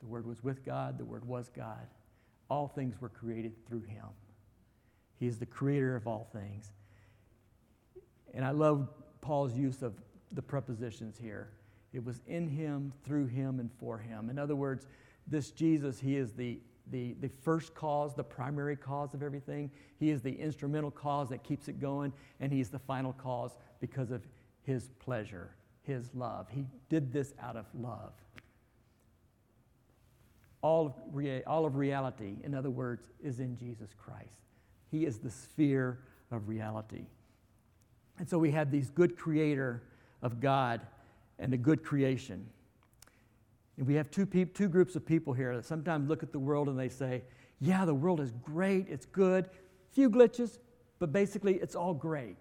The 0.00 0.06
Word 0.06 0.26
was 0.26 0.42
with 0.42 0.64
God. 0.64 0.98
The 0.98 1.04
Word 1.04 1.24
was 1.24 1.48
God. 1.48 1.86
All 2.48 2.68
things 2.68 3.00
were 3.00 3.08
created 3.08 3.52
through 3.66 3.82
Him. 3.82 4.06
He 5.18 5.26
is 5.26 5.38
the 5.38 5.46
creator 5.46 5.96
of 5.96 6.06
all 6.06 6.28
things. 6.32 6.72
And 8.32 8.44
I 8.44 8.52
love 8.52 8.88
Paul's 9.20 9.54
use 9.54 9.82
of 9.82 9.94
the 10.32 10.42
prepositions 10.42 11.18
here. 11.18 11.50
It 11.92 12.04
was 12.04 12.20
in 12.26 12.48
Him, 12.48 12.92
through 13.04 13.26
Him, 13.26 13.58
and 13.58 13.70
for 13.78 13.98
Him. 13.98 14.30
In 14.30 14.38
other 14.38 14.56
words, 14.56 14.86
this 15.26 15.50
Jesus, 15.50 15.98
He 15.98 16.16
is 16.16 16.32
the 16.32 16.60
the, 16.90 17.14
the 17.20 17.28
first 17.28 17.74
cause, 17.74 18.14
the 18.14 18.24
primary 18.24 18.76
cause 18.76 19.14
of 19.14 19.22
everything. 19.22 19.70
He 19.98 20.10
is 20.10 20.22
the 20.22 20.32
instrumental 20.32 20.90
cause 20.90 21.28
that 21.30 21.42
keeps 21.42 21.68
it 21.68 21.80
going, 21.80 22.12
and 22.40 22.52
He's 22.52 22.68
the 22.68 22.78
final 22.78 23.12
cause 23.12 23.52
because 23.80 24.10
of 24.10 24.22
His 24.62 24.90
pleasure, 24.98 25.50
His 25.82 26.14
love. 26.14 26.48
He 26.50 26.66
did 26.88 27.12
this 27.12 27.34
out 27.40 27.56
of 27.56 27.66
love. 27.74 28.12
All 30.62 30.86
of, 30.86 30.94
rea- 31.12 31.42
all 31.44 31.64
of 31.64 31.76
reality, 31.76 32.36
in 32.44 32.54
other 32.54 32.70
words, 32.70 33.08
is 33.22 33.40
in 33.40 33.56
Jesus 33.56 33.90
Christ. 33.96 34.40
He 34.90 35.06
is 35.06 35.18
the 35.18 35.30
sphere 35.30 36.00
of 36.30 36.48
reality. 36.48 37.06
And 38.18 38.28
so 38.28 38.38
we 38.38 38.50
have 38.50 38.70
these 38.70 38.90
good 38.90 39.16
creator 39.16 39.82
of 40.22 40.40
God 40.40 40.82
and 41.38 41.52
the 41.52 41.56
good 41.56 41.82
creation. 41.82 42.46
And 43.80 43.88
we 43.88 43.94
have 43.94 44.10
two, 44.10 44.26
two 44.26 44.68
groups 44.68 44.94
of 44.94 45.06
people 45.06 45.32
here 45.32 45.56
that 45.56 45.64
sometimes 45.64 46.06
look 46.06 46.22
at 46.22 46.32
the 46.32 46.38
world 46.38 46.68
and 46.68 46.78
they 46.78 46.90
say, 46.90 47.22
yeah, 47.60 47.86
the 47.86 47.94
world 47.94 48.20
is 48.20 48.30
great, 48.42 48.86
it's 48.90 49.06
good, 49.06 49.48
few 49.90 50.10
glitches, 50.10 50.58
but 50.98 51.14
basically 51.14 51.54
it's 51.54 51.74
all 51.74 51.94
great. 51.94 52.36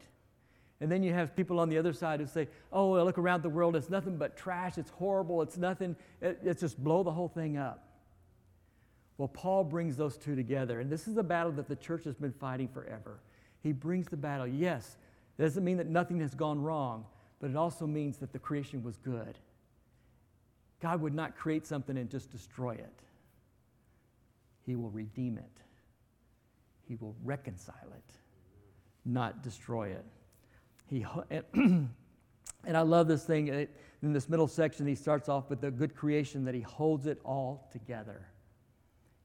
And 0.82 0.91
then 0.91 1.02
you 1.02 1.13
have 1.13 1.34
people 1.38 1.62
on 1.62 1.69
the 1.69 1.78
other 1.78 1.93
side 1.93 2.19
who 2.19 2.25
say, 2.25 2.49
oh, 2.73 2.95
I 2.95 3.04
look 3.04 3.17
around 3.17 3.41
the 3.41 3.49
world, 3.49 3.78
it's 3.78 3.89
nothing 3.89 4.17
but 4.17 4.36
trash, 4.36 4.78
it's 4.78 4.89
horrible, 4.89 5.41
it's 5.41 5.58
nothing, 5.58 5.95
it, 6.21 6.39
it's 6.43 6.60
just 6.60 6.78
blow 6.84 7.04
the 7.04 7.12
whole 7.12 7.30
thing 7.30 7.56
up. 7.56 7.88
Well, 9.17 9.30
Paul 9.30 9.63
brings 9.63 9.95
those 9.95 10.17
two 10.17 10.36
together, 10.36 10.82
and 10.82 10.91
this 10.91 11.08
is 11.08 11.15
a 11.15 11.23
battle 11.23 11.54
that 11.54 11.69
the 11.69 11.75
church 11.78 12.04
has 12.04 12.17
been 12.17 12.34
fighting 12.34 12.67
forever. 12.67 13.21
He 13.63 13.71
brings 13.71 14.08
the 14.08 14.17
battle. 14.17 14.45
Yes, 14.45 14.97
it 15.38 15.41
doesn't 15.41 15.63
mean 15.63 15.78
that 15.78 15.88
nothing 15.88 16.19
has 16.19 16.36
gone 16.36 16.62
wrong, 16.62 17.06
but 17.39 17.49
it 17.49 17.56
also 17.56 17.88
means 17.88 18.17
that 18.17 18.34
the 18.34 18.39
creation 18.39 18.84
was 18.84 18.97
good. 18.97 19.38
God 20.79 21.01
would 21.01 21.13
not 21.13 21.35
create 21.35 21.65
something 21.67 21.97
and 21.97 22.09
just 22.09 22.31
destroy 22.31 22.71
it. 22.71 23.03
He 24.65 24.75
will 24.75 24.89
redeem 24.91 25.37
it. 25.37 25.59
He 26.87 26.95
will 26.95 27.15
reconcile 27.23 27.91
it, 27.95 28.13
not 29.05 29.43
destroy 29.43 29.89
it. 29.89 30.05
He, 30.87 31.05
and, 31.29 31.43
and 32.65 32.77
I 32.77 32.81
love 32.81 33.07
this 33.07 33.23
thing. 33.23 33.67
In 34.01 34.13
this 34.13 34.27
middle 34.27 34.47
section, 34.47 34.87
he 34.87 34.95
starts 34.95 35.29
off 35.29 35.49
with 35.49 35.61
the 35.61 35.69
good 35.69 35.95
creation 35.95 36.45
that 36.45 36.55
he 36.55 36.61
holds 36.61 37.05
it 37.05 37.19
all 37.23 37.69
together. 37.71 38.27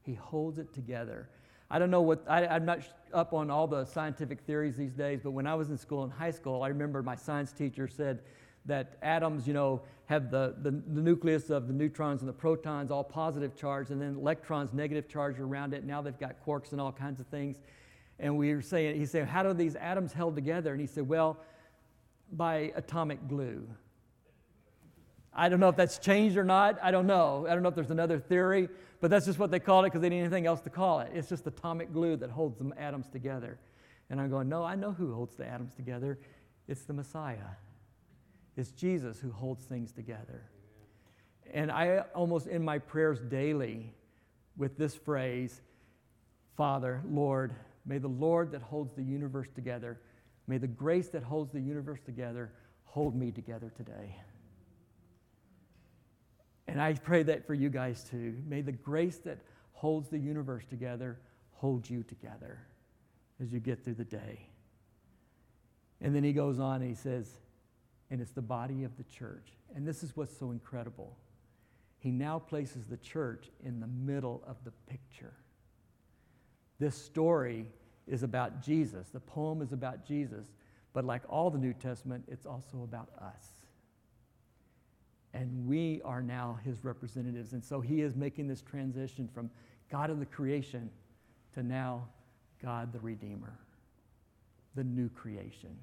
He 0.02 0.14
holds 0.14 0.58
it 0.58 0.74
together. 0.74 1.30
I 1.70 1.78
don't 1.78 1.90
know 1.90 2.02
what, 2.02 2.22
I, 2.28 2.56
am 2.56 2.66
not 2.66 2.80
up 3.14 3.32
on 3.32 3.50
all 3.50 3.66
the 3.66 3.84
scientific 3.86 4.40
theories 4.42 4.76
these 4.76 4.92
days, 4.92 5.20
but 5.22 5.30
when 5.30 5.46
I 5.46 5.54
was 5.54 5.70
in 5.70 5.78
school 5.78 6.04
in 6.04 6.10
high 6.10 6.30
school, 6.30 6.62
I 6.62 6.68
remember 6.68 7.02
my 7.02 7.16
science 7.16 7.52
teacher 7.52 7.88
said 7.88 8.20
that 8.66 8.98
atoms, 9.02 9.46
you 9.46 9.54
know, 9.54 9.82
have 10.06 10.30
the, 10.30 10.54
the, 10.62 10.70
the, 10.70 11.00
nucleus 11.00 11.48
of 11.48 11.66
the 11.66 11.72
neutrons 11.72 12.20
and 12.20 12.28
the 12.28 12.32
protons 12.32 12.90
all 12.90 13.04
positive 13.04 13.56
charge, 13.56 13.90
and 13.90 14.00
then 14.00 14.16
electrons 14.16 14.72
negative 14.72 15.08
charge 15.08 15.38
around 15.38 15.72
it. 15.72 15.84
Now 15.84 16.02
they've 16.02 16.18
got 16.18 16.44
quarks 16.44 16.72
and 16.72 16.80
all 16.80 16.92
kinds 16.92 17.20
of 17.20 17.26
things. 17.28 17.56
And 18.18 18.36
we 18.36 18.54
were 18.54 18.62
saying, 18.62 18.96
he 18.96 19.06
said, 19.06 19.26
how 19.26 19.46
are 19.46 19.54
these 19.54 19.76
atoms 19.76 20.12
held 20.12 20.34
together? 20.34 20.72
And 20.72 20.80
he 20.80 20.86
said, 20.86 21.08
well, 21.08 21.38
by 22.32 22.72
atomic 22.76 23.28
glue. 23.28 23.66
I 25.32 25.48
don't 25.48 25.58
know 25.58 25.68
if 25.68 25.76
that's 25.76 25.98
changed 25.98 26.36
or 26.36 26.44
not. 26.44 26.78
I 26.82 26.90
don't 26.90 27.06
know. 27.06 27.46
I 27.48 27.54
don't 27.54 27.62
know 27.62 27.68
if 27.68 27.74
there's 27.74 27.90
another 27.90 28.20
theory, 28.20 28.68
but 29.00 29.10
that's 29.10 29.26
just 29.26 29.38
what 29.38 29.50
they 29.50 29.58
called 29.58 29.84
it 29.84 29.88
because 29.88 30.00
they 30.00 30.08
didn't 30.08 30.22
anything 30.22 30.46
else 30.46 30.60
to 30.62 30.70
call 30.70 31.00
it. 31.00 31.10
It's 31.12 31.28
just 31.28 31.46
atomic 31.46 31.92
glue 31.92 32.16
that 32.16 32.30
holds 32.30 32.58
the 32.58 32.70
atoms 32.78 33.08
together. 33.08 33.58
And 34.10 34.20
I'm 34.20 34.30
going, 34.30 34.48
no, 34.48 34.62
I 34.62 34.76
know 34.76 34.92
who 34.92 35.12
holds 35.12 35.34
the 35.34 35.46
atoms 35.46 35.74
together. 35.74 36.18
It's 36.68 36.82
the 36.82 36.92
Messiah. 36.92 37.56
It's 38.56 38.70
Jesus 38.70 39.18
who 39.18 39.30
holds 39.30 39.64
things 39.64 39.92
together. 39.92 40.42
And 41.52 41.70
I 41.70 42.04
almost 42.14 42.46
in 42.46 42.64
my 42.64 42.78
prayers 42.78 43.20
daily 43.20 43.92
with 44.56 44.76
this 44.76 44.94
phrase 44.94 45.60
Father, 46.56 47.02
Lord, 47.08 47.52
may 47.84 47.98
the 47.98 48.08
Lord 48.08 48.52
that 48.52 48.62
holds 48.62 48.94
the 48.94 49.02
universe 49.02 49.48
together, 49.54 49.98
may 50.46 50.58
the 50.58 50.68
grace 50.68 51.08
that 51.08 51.24
holds 51.24 51.52
the 51.52 51.60
universe 51.60 52.00
together 52.06 52.52
hold 52.84 53.16
me 53.16 53.32
together 53.32 53.72
today. 53.76 54.16
And 56.68 56.80
I 56.80 56.94
pray 56.94 57.24
that 57.24 57.46
for 57.46 57.54
you 57.54 57.68
guys 57.68 58.04
too. 58.04 58.36
May 58.46 58.62
the 58.62 58.72
grace 58.72 59.18
that 59.18 59.38
holds 59.72 60.08
the 60.08 60.18
universe 60.18 60.64
together 60.64 61.18
hold 61.52 61.90
you 61.90 62.02
together 62.04 62.58
as 63.42 63.52
you 63.52 63.58
get 63.58 63.84
through 63.84 63.94
the 63.94 64.04
day. 64.04 64.48
And 66.00 66.14
then 66.14 66.22
he 66.22 66.32
goes 66.32 66.60
on 66.60 66.82
and 66.82 66.88
he 66.88 66.94
says, 66.94 67.28
and 68.14 68.22
it's 68.22 68.30
the 68.30 68.40
body 68.40 68.84
of 68.84 68.96
the 68.96 69.02
church. 69.02 69.56
And 69.74 69.84
this 69.84 70.04
is 70.04 70.16
what's 70.16 70.38
so 70.38 70.52
incredible. 70.52 71.16
He 71.98 72.12
now 72.12 72.38
places 72.38 72.86
the 72.86 72.96
church 72.96 73.50
in 73.64 73.80
the 73.80 73.88
middle 73.88 74.40
of 74.46 74.54
the 74.64 74.70
picture. 74.86 75.32
This 76.78 76.94
story 76.94 77.66
is 78.06 78.22
about 78.22 78.62
Jesus. 78.62 79.08
The 79.08 79.18
poem 79.18 79.62
is 79.62 79.72
about 79.72 80.06
Jesus, 80.06 80.46
but 80.92 81.04
like 81.04 81.22
all 81.28 81.50
the 81.50 81.58
New 81.58 81.72
Testament, 81.72 82.22
it's 82.28 82.46
also 82.46 82.84
about 82.84 83.08
us. 83.20 83.48
And 85.32 85.66
we 85.66 86.00
are 86.04 86.22
now 86.22 86.60
his 86.64 86.84
representatives. 86.84 87.52
And 87.52 87.64
so 87.64 87.80
he 87.80 88.00
is 88.00 88.14
making 88.14 88.46
this 88.46 88.62
transition 88.62 89.28
from 89.34 89.50
God 89.90 90.08
of 90.08 90.20
the 90.20 90.26
creation 90.26 90.88
to 91.54 91.64
now 91.64 92.06
God 92.62 92.92
the 92.92 93.00
Redeemer, 93.00 93.58
the 94.76 94.84
new 94.84 95.08
creation. 95.08 95.76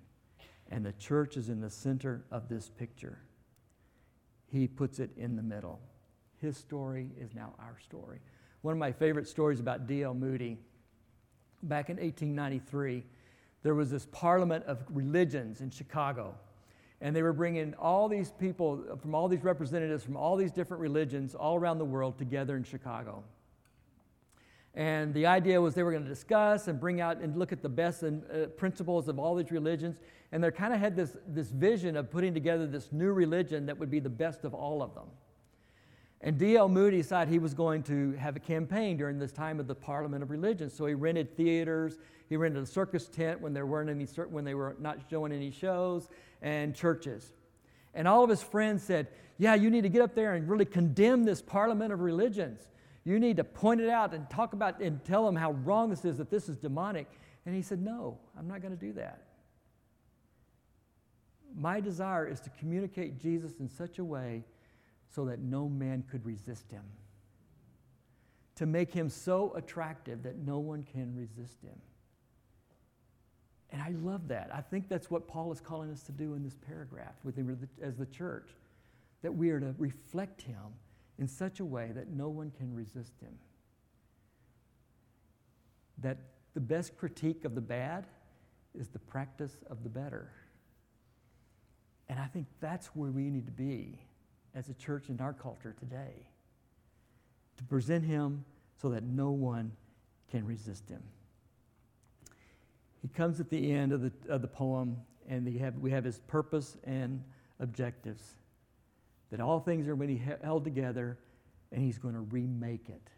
And 0.72 0.86
the 0.86 0.94
church 0.94 1.38
is 1.38 1.50
in 1.50 1.60
the 1.60 1.70
center 1.70 2.24
of 2.32 2.48
this 2.50 2.70
picture. 2.70 3.20
He 4.48 4.68
puts 4.68 5.00
it 5.00 5.12
in 5.18 5.36
the 5.36 5.44
middle. 5.44 5.80
His 6.40 6.58
story 6.58 7.12
is 7.20 7.36
now 7.36 7.54
our 7.60 7.78
story. 7.84 8.20
One 8.62 8.72
of 8.72 8.78
my 8.80 8.92
favorite 8.92 9.28
stories 9.28 9.60
about 9.60 9.86
D.L. 9.86 10.14
Moody, 10.14 10.58
back 11.62 11.90
in 11.90 11.98
1893, 11.98 13.04
there 13.64 13.76
was 13.76 13.92
this 13.92 14.08
parliament 14.12 14.66
of 14.66 14.80
religions 14.90 15.62
in 15.62 15.70
Chicago. 15.70 16.36
And 17.02 17.16
they 17.16 17.24
were 17.24 17.34
bringing 17.34 17.74
all 17.76 18.08
these 18.08 18.32
people 18.32 18.98
from 19.02 19.14
all 19.14 19.28
these 19.28 19.44
representatives 19.44 20.04
from 20.04 20.16
all 20.16 20.36
these 20.36 20.52
different 20.52 20.82
religions 20.82 21.36
all 21.36 21.56
around 21.56 21.80
the 21.80 21.86
world 21.86 22.18
together 22.18 22.56
in 22.56 22.64
Chicago. 22.64 23.24
And 24.74 25.14
the 25.14 25.26
idea 25.26 25.60
was 25.60 25.76
they 25.76 25.84
were 25.84 25.92
going 25.92 26.04
to 26.04 26.10
discuss 26.10 26.68
and 26.68 26.80
bring 26.80 27.02
out 27.02 27.18
and 27.18 27.36
look 27.36 27.52
at 27.52 27.62
the 27.62 27.70
best 27.70 28.04
and, 28.04 28.24
uh, 28.32 28.48
principles 28.48 29.10
of 29.10 29.20
all 29.20 29.36
these 29.36 29.52
religions. 29.52 30.00
And 30.32 30.42
they 30.42 30.50
kind 30.52 30.74
of 30.74 30.80
had 30.80 30.96
this, 30.96 31.18
this 31.28 31.50
vision 31.50 31.98
of 31.98 32.10
putting 32.10 32.34
together 32.34 32.66
this 32.66 32.92
new 32.94 33.12
religion 33.12 33.66
that 33.66 33.78
would 33.78 33.92
be 33.92 34.00
the 34.00 34.10
best 34.10 34.46
of 34.46 34.54
all 34.54 34.82
of 34.82 34.96
them. 34.96 35.08
And 36.22 36.38
D.L. 36.38 36.70
Moody 36.70 36.98
decided 36.98 37.32
he 37.32 37.40
was 37.40 37.54
going 37.54 37.82
to 37.84 38.12
have 38.14 38.36
a 38.36 38.40
campaign 38.40 38.96
during 38.96 39.18
this 39.18 39.32
time 39.32 39.60
of 39.60 39.68
the 39.68 39.76
Parliament 39.76 40.22
of 40.22 40.30
Religions. 40.30 40.74
So 40.74 40.86
he 40.86 40.94
rented 40.94 41.36
theaters, 41.36 41.98
he 42.30 42.38
rented 42.38 42.62
a 42.64 42.66
circus 42.66 43.08
tent 43.08 43.42
when 43.42 43.54
there 43.54 43.66
weren't 43.66 43.90
any 43.90 44.06
when 44.30 44.46
they 44.46 44.54
were 44.54 44.76
not 44.80 45.00
showing 45.10 45.32
any 45.32 45.52
shows, 45.52 46.08
and 46.42 46.76
churches. 46.76 47.34
And 47.96 48.08
all 48.08 48.24
of 48.24 48.30
his 48.30 48.44
friends 48.44 48.84
said, 48.84 49.08
"Yeah, 49.38 49.56
you 49.56 49.72
need 49.72 49.82
to 49.82 49.90
get 49.90 50.02
up 50.02 50.14
there 50.14 50.36
and 50.36 50.48
really 50.48 50.64
condemn 50.64 51.24
this 51.24 51.42
Parliament 51.42 51.92
of 51.92 52.02
Religions." 52.02 52.68
You 53.04 53.20
need 53.20 53.38
to 53.38 53.44
point 53.44 53.82
it 53.82 53.90
out 53.90 54.14
and 54.14 54.30
talk 54.30 54.54
about 54.54 54.80
and 54.80 55.04
tell 55.04 55.26
them 55.26 55.36
how 55.36 55.52
wrong 55.52 55.90
this 55.90 56.06
is, 56.06 56.18
that 56.18 56.30
this 56.30 56.48
is 56.48 56.58
demonic. 56.58 57.08
And 57.46 57.56
he 57.56 57.62
said, 57.62 57.82
No, 57.82 58.20
I'm 58.38 58.48
not 58.48 58.62
going 58.62 58.78
to 58.78 58.80
do 58.80 58.94
that. 58.94 59.24
My 61.56 61.80
desire 61.80 62.28
is 62.28 62.40
to 62.42 62.50
communicate 62.52 63.20
Jesus 63.20 63.60
in 63.60 63.68
such 63.68 64.00
a 64.00 64.06
way 64.06 64.44
so 65.10 65.26
that 65.26 65.40
no 65.40 65.68
man 65.68 66.04
could 66.10 66.26
resist 66.26 66.72
him, 66.72 66.84
to 68.56 68.66
make 68.66 68.94
him 68.94 69.10
so 69.10 69.54
attractive 69.56 70.24
that 70.24 70.38
no 70.38 70.60
one 70.60 70.84
can 70.84 71.14
resist 71.16 71.62
him. 71.62 71.76
And 73.72 73.82
I 73.82 73.90
love 74.02 74.28
that. 74.30 74.50
I 74.54 74.62
think 74.62 74.88
that's 74.88 75.10
what 75.10 75.28
Paul 75.28 75.52
is 75.52 75.60
calling 75.60 75.92
us 75.92 76.04
to 76.04 76.12
do 76.12 76.36
in 76.36 76.44
this 76.44 76.56
paragraph 76.68 77.16
with 77.24 77.38
as 77.82 77.98
the 77.98 78.06
church, 78.06 78.50
that 79.22 79.34
we 79.34 79.50
are 79.50 79.60
to 79.60 79.74
reflect 79.78 80.42
him 80.42 80.58
in 81.20 81.28
such 81.28 81.60
a 81.60 81.66
way 81.66 81.92
that 81.94 82.10
no 82.10 82.30
one 82.30 82.52
can 82.58 82.74
resist 82.74 83.14
him. 83.22 83.38
That 86.00 86.18
the 86.54 86.60
best 86.60 86.98
critique 86.98 87.46
of 87.46 87.56
the 87.56 87.62
bad 87.62 88.08
is 88.78 88.88
the 88.88 89.00
practice 89.00 89.58
of 89.70 89.84
the 89.84 89.90
better. 89.90 90.32
And 92.10 92.20
I 92.20 92.26
think 92.26 92.48
that's 92.60 92.88
where 92.88 93.12
we 93.12 93.30
need 93.30 93.46
to 93.46 93.52
be 93.52 94.00
as 94.56 94.70
a 94.70 94.74
church 94.74 95.10
in 95.10 95.22
our 95.22 95.34
culture 95.34 95.76
today 95.80 96.28
to 97.58 97.64
present 97.64 98.04
him 98.04 98.44
so 98.82 98.90
that 98.90 99.04
no 99.04 99.32
one 99.32 99.72
can 100.30 100.46
resist 100.46 100.90
him. 100.90 101.04
He 103.02 103.08
comes 103.08 103.40
at 103.40 103.50
the 103.50 103.72
end 103.72 103.92
of 103.92 104.02
the, 104.02 104.12
of 104.30 104.42
the 104.42 104.48
poem, 104.48 104.98
and 105.28 105.48
have, 105.60 105.78
we 105.78 105.92
have 105.92 106.04
his 106.04 106.20
purpose 106.20 106.78
and 106.84 107.24
objectives 107.60 108.36
that 109.32 109.40
all 109.40 109.60
things 109.60 109.88
are 109.88 109.96
going 109.96 110.08
to 110.08 110.14
be 110.16 110.32
held 110.44 110.64
together 110.64 111.18
and 111.72 111.82
he's 111.82 111.98
going 111.98 112.14
to 112.14 112.22
remake 112.22 112.90
it, 112.90 113.10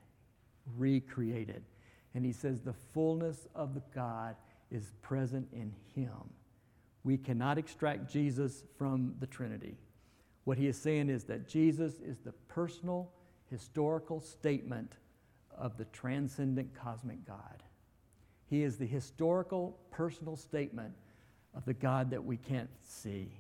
recreate 0.78 1.49
it. 1.49 1.63
And 2.13 2.23
he 2.23 2.32
says 2.32 2.62
the 2.62 2.76
fullness 2.93 3.47
of 3.56 3.73
the 3.73 3.82
God 3.93 4.36
is 4.71 4.93
present 5.02 5.47
in 5.52 5.73
him. 5.95 6.30
We 7.04 7.17
cannot 7.17 7.58
extract 7.58 8.12
Jesus 8.12 8.63
from 8.78 9.15
the 9.19 9.28
Trinity. 9.28 9.78
What 10.45 10.58
he 10.58 10.67
is 10.67 10.78
saying 10.78 11.10
is 11.10 11.23
that 11.26 11.47
Jesus 11.47 11.99
is 11.99 12.19
the 12.19 12.32
personal, 12.47 13.12
historical 13.49 14.19
statement 14.19 14.93
of 15.58 15.78
the 15.78 15.86
transcendent 15.86 16.73
cosmic 16.76 17.26
God. 17.26 17.63
He 18.49 18.63
is 18.63 18.78
the 18.78 18.86
historical, 18.86 19.80
personal 19.89 20.36
statement 20.36 20.93
of 21.56 21.65
the 21.65 21.73
God 21.73 22.12
that 22.12 22.23
we 22.23 22.38
can't 22.38 22.69
see. 22.84 23.32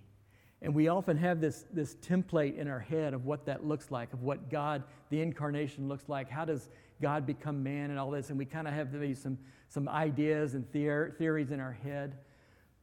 And 0.63 0.73
we 0.73 0.87
often 0.87 1.17
have 1.17 1.41
this, 1.41 1.65
this 1.73 1.95
template 1.95 2.57
in 2.57 2.69
our 2.69 2.79
head 2.79 3.13
of 3.13 3.25
what 3.25 3.45
that 3.47 3.65
looks 3.65 3.91
like, 3.91 4.13
of 4.13 4.23
what 4.23 4.49
God, 4.49 4.83
the 5.09 5.21
incarnation, 5.21 5.89
looks 5.89 6.07
like. 6.07 6.29
How 6.29 6.45
does 6.45 6.69
God 7.01 7.25
become 7.25 7.61
man 7.61 7.89
and 7.89 7.99
all 7.99 8.09
this? 8.09 8.29
And 8.29 8.39
we 8.39 8.45
kind 8.45 8.65
of 8.65 8.73
have 8.73 8.93
maybe 8.93 9.13
some, 9.13 9.37
some 9.67 9.89
ideas 9.89 10.53
and 10.53 10.65
theor- 10.71 11.17
theories 11.17 11.51
in 11.51 11.59
our 11.59 11.73
head. 11.73 12.17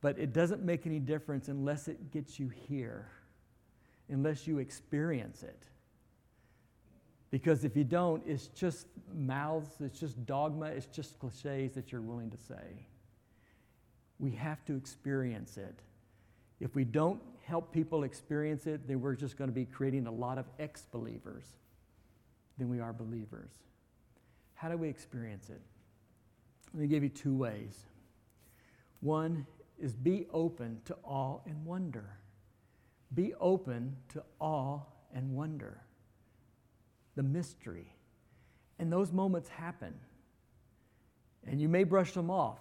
But 0.02 0.18
it 0.18 0.34
doesn't 0.34 0.62
make 0.62 0.86
any 0.86 0.98
difference 0.98 1.48
unless 1.48 1.88
it 1.88 2.10
gets 2.10 2.38
you 2.38 2.50
here, 2.50 3.08
unless 4.10 4.46
you 4.46 4.58
experience 4.58 5.42
it. 5.42 5.64
Because 7.30 7.64
if 7.64 7.76
you 7.78 7.84
don't, 7.84 8.22
it's 8.26 8.48
just 8.48 8.88
mouths, 9.14 9.76
it's 9.80 9.98
just 9.98 10.26
dogma, 10.26 10.66
it's 10.66 10.86
just 10.86 11.18
cliches 11.18 11.72
that 11.72 11.92
you're 11.92 12.02
willing 12.02 12.30
to 12.30 12.36
say. 12.36 12.86
We 14.18 14.32
have 14.32 14.66
to 14.66 14.76
experience 14.76 15.56
it. 15.56 15.80
If 16.60 16.74
we 16.74 16.84
don't 16.84 17.20
help 17.42 17.72
people 17.72 18.04
experience 18.04 18.66
it, 18.66 18.86
then 18.86 19.00
we're 19.00 19.16
just 19.16 19.36
going 19.36 19.48
to 19.48 19.54
be 19.54 19.64
creating 19.64 20.06
a 20.06 20.12
lot 20.12 20.38
of 20.38 20.46
ex 20.58 20.82
believers 20.92 21.44
than 22.58 22.68
we 22.68 22.80
are 22.80 22.92
believers. 22.92 23.50
How 24.54 24.68
do 24.68 24.76
we 24.76 24.88
experience 24.88 25.48
it? 25.48 25.60
Let 26.74 26.82
me 26.82 26.86
give 26.86 27.02
you 27.02 27.08
two 27.08 27.34
ways. 27.34 27.86
One 29.00 29.46
is 29.78 29.94
be 29.94 30.26
open 30.32 30.80
to 30.84 30.96
awe 31.02 31.38
and 31.46 31.64
wonder. 31.64 32.18
Be 33.14 33.32
open 33.40 33.96
to 34.10 34.22
awe 34.38 34.80
and 35.14 35.34
wonder. 35.34 35.80
The 37.16 37.22
mystery. 37.22 37.94
And 38.78 38.92
those 38.92 39.10
moments 39.10 39.48
happen. 39.48 39.94
And 41.46 41.60
you 41.60 41.68
may 41.68 41.84
brush 41.84 42.12
them 42.12 42.30
off, 42.30 42.58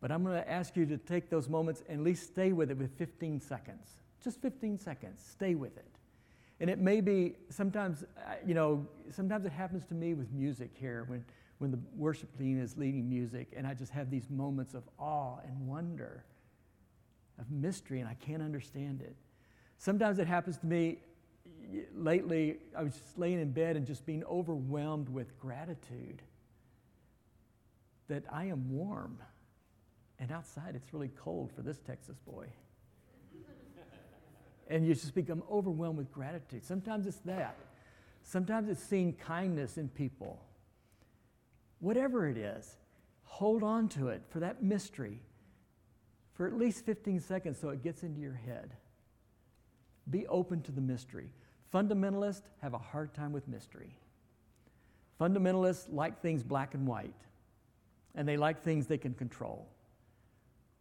but 0.00 0.10
I'm 0.10 0.24
going 0.24 0.36
to 0.36 0.50
ask 0.50 0.76
you 0.76 0.86
to 0.86 0.98
take 0.98 1.30
those 1.30 1.48
moments 1.48 1.82
and 1.88 2.00
at 2.00 2.04
least 2.04 2.24
stay 2.24 2.52
with 2.52 2.70
it 2.70 2.76
with 2.76 2.96
15 2.96 3.40
seconds. 3.40 3.88
Just 4.22 4.40
15 4.40 4.78
seconds. 4.78 5.22
Stay 5.32 5.54
with 5.54 5.76
it. 5.76 5.86
And 6.60 6.68
it 6.68 6.78
may 6.78 7.00
be 7.00 7.36
sometimes, 7.48 8.02
uh, 8.02 8.34
you 8.46 8.54
know, 8.54 8.86
sometimes 9.10 9.46
it 9.46 9.52
happens 9.52 9.86
to 9.86 9.94
me 9.94 10.14
with 10.14 10.30
music 10.32 10.70
here 10.74 11.04
when 11.06 11.24
when 11.60 11.70
the 11.70 11.78
worship 11.94 12.36
team 12.38 12.60
is 12.60 12.78
leading 12.78 13.06
music, 13.08 13.52
and 13.54 13.66
I 13.66 13.74
just 13.74 13.92
have 13.92 14.10
these 14.10 14.30
moments 14.30 14.72
of 14.72 14.82
awe 14.98 15.36
and 15.46 15.66
wonder, 15.66 16.24
of 17.38 17.50
mystery, 17.50 18.00
and 18.00 18.08
I 18.08 18.14
can't 18.14 18.42
understand 18.42 19.02
it. 19.02 19.14
Sometimes 19.76 20.18
it 20.18 20.26
happens 20.26 20.56
to 20.58 20.66
me. 20.66 21.00
Lately, 21.94 22.56
I 22.74 22.82
was 22.82 22.94
just 22.94 23.18
laying 23.18 23.38
in 23.40 23.52
bed 23.52 23.76
and 23.76 23.86
just 23.86 24.06
being 24.06 24.24
overwhelmed 24.24 25.10
with 25.10 25.38
gratitude 25.38 26.22
that 28.08 28.24
I 28.32 28.46
am 28.46 28.70
warm, 28.70 29.18
and 30.20 30.30
outside 30.30 30.76
it's 30.76 30.92
really 30.92 31.10
cold 31.16 31.50
for 31.52 31.62
this 31.62 31.78
Texas 31.78 32.16
boy. 32.26 32.46
and 34.68 34.86
you 34.86 34.94
just 34.94 35.14
become 35.14 35.42
overwhelmed 35.50 35.98
with 35.98 36.12
gratitude. 36.12 36.64
Sometimes 36.64 37.06
it's 37.06 37.18
that. 37.24 37.56
Sometimes 38.22 38.68
it's 38.68 38.82
seeing 38.82 39.14
kindness 39.14 39.78
in 39.78 39.88
people 39.88 40.40
whatever 41.80 42.28
it 42.28 42.36
is, 42.36 42.76
hold 43.24 43.62
on 43.62 43.88
to 43.88 44.08
it 44.08 44.22
for 44.28 44.40
that 44.40 44.62
mystery 44.62 45.18
for 46.34 46.46
at 46.46 46.56
least 46.56 46.86
15 46.86 47.20
seconds 47.20 47.58
so 47.58 47.70
it 47.70 47.82
gets 47.82 48.02
into 48.02 48.20
your 48.20 48.34
head. 48.34 48.74
Be 50.08 50.26
open 50.28 50.62
to 50.62 50.72
the 50.72 50.80
mystery. 50.80 51.32
Fundamentalists 51.74 52.42
have 52.62 52.74
a 52.74 52.78
hard 52.78 53.14
time 53.14 53.32
with 53.32 53.48
mystery. 53.48 53.96
Fundamentalists 55.20 55.86
like 55.92 56.20
things 56.22 56.42
black 56.42 56.74
and 56.74 56.86
white, 56.86 57.14
and 58.14 58.26
they 58.26 58.36
like 58.36 58.62
things 58.62 58.86
they 58.86 58.98
can 58.98 59.14
control. 59.14 59.68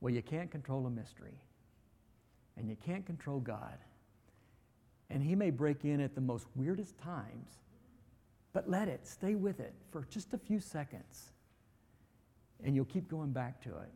Well, 0.01 0.13
you 0.13 0.21
can't 0.21 0.49
control 0.49 0.85
a 0.87 0.89
mystery, 0.89 1.41
and 2.57 2.69
you 2.69 2.77
can't 2.85 3.05
control 3.05 3.39
God. 3.39 3.77
And 5.09 5.21
He 5.21 5.35
may 5.35 5.49
break 5.49 5.85
in 5.85 5.99
at 5.99 6.15
the 6.15 6.21
most 6.21 6.47
weirdest 6.55 6.97
times 6.97 7.59
but 8.53 8.69
let 8.69 8.87
it, 8.87 9.05
stay 9.05 9.35
with 9.35 9.59
it 9.59 9.73
for 9.91 10.05
just 10.09 10.33
a 10.33 10.37
few 10.37 10.59
seconds, 10.59 11.31
and 12.63 12.75
you'll 12.75 12.85
keep 12.85 13.07
going 13.07 13.31
back 13.31 13.61
to 13.61 13.69
it. 13.69 13.91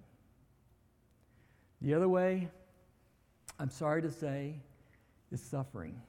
The 1.81 1.93
other 1.93 2.07
way, 2.07 2.49
I'm 3.59 3.69
sorry 3.69 4.01
to 4.03 4.11
say, 4.11 4.55
is 5.31 5.41
suffering. 5.41 5.99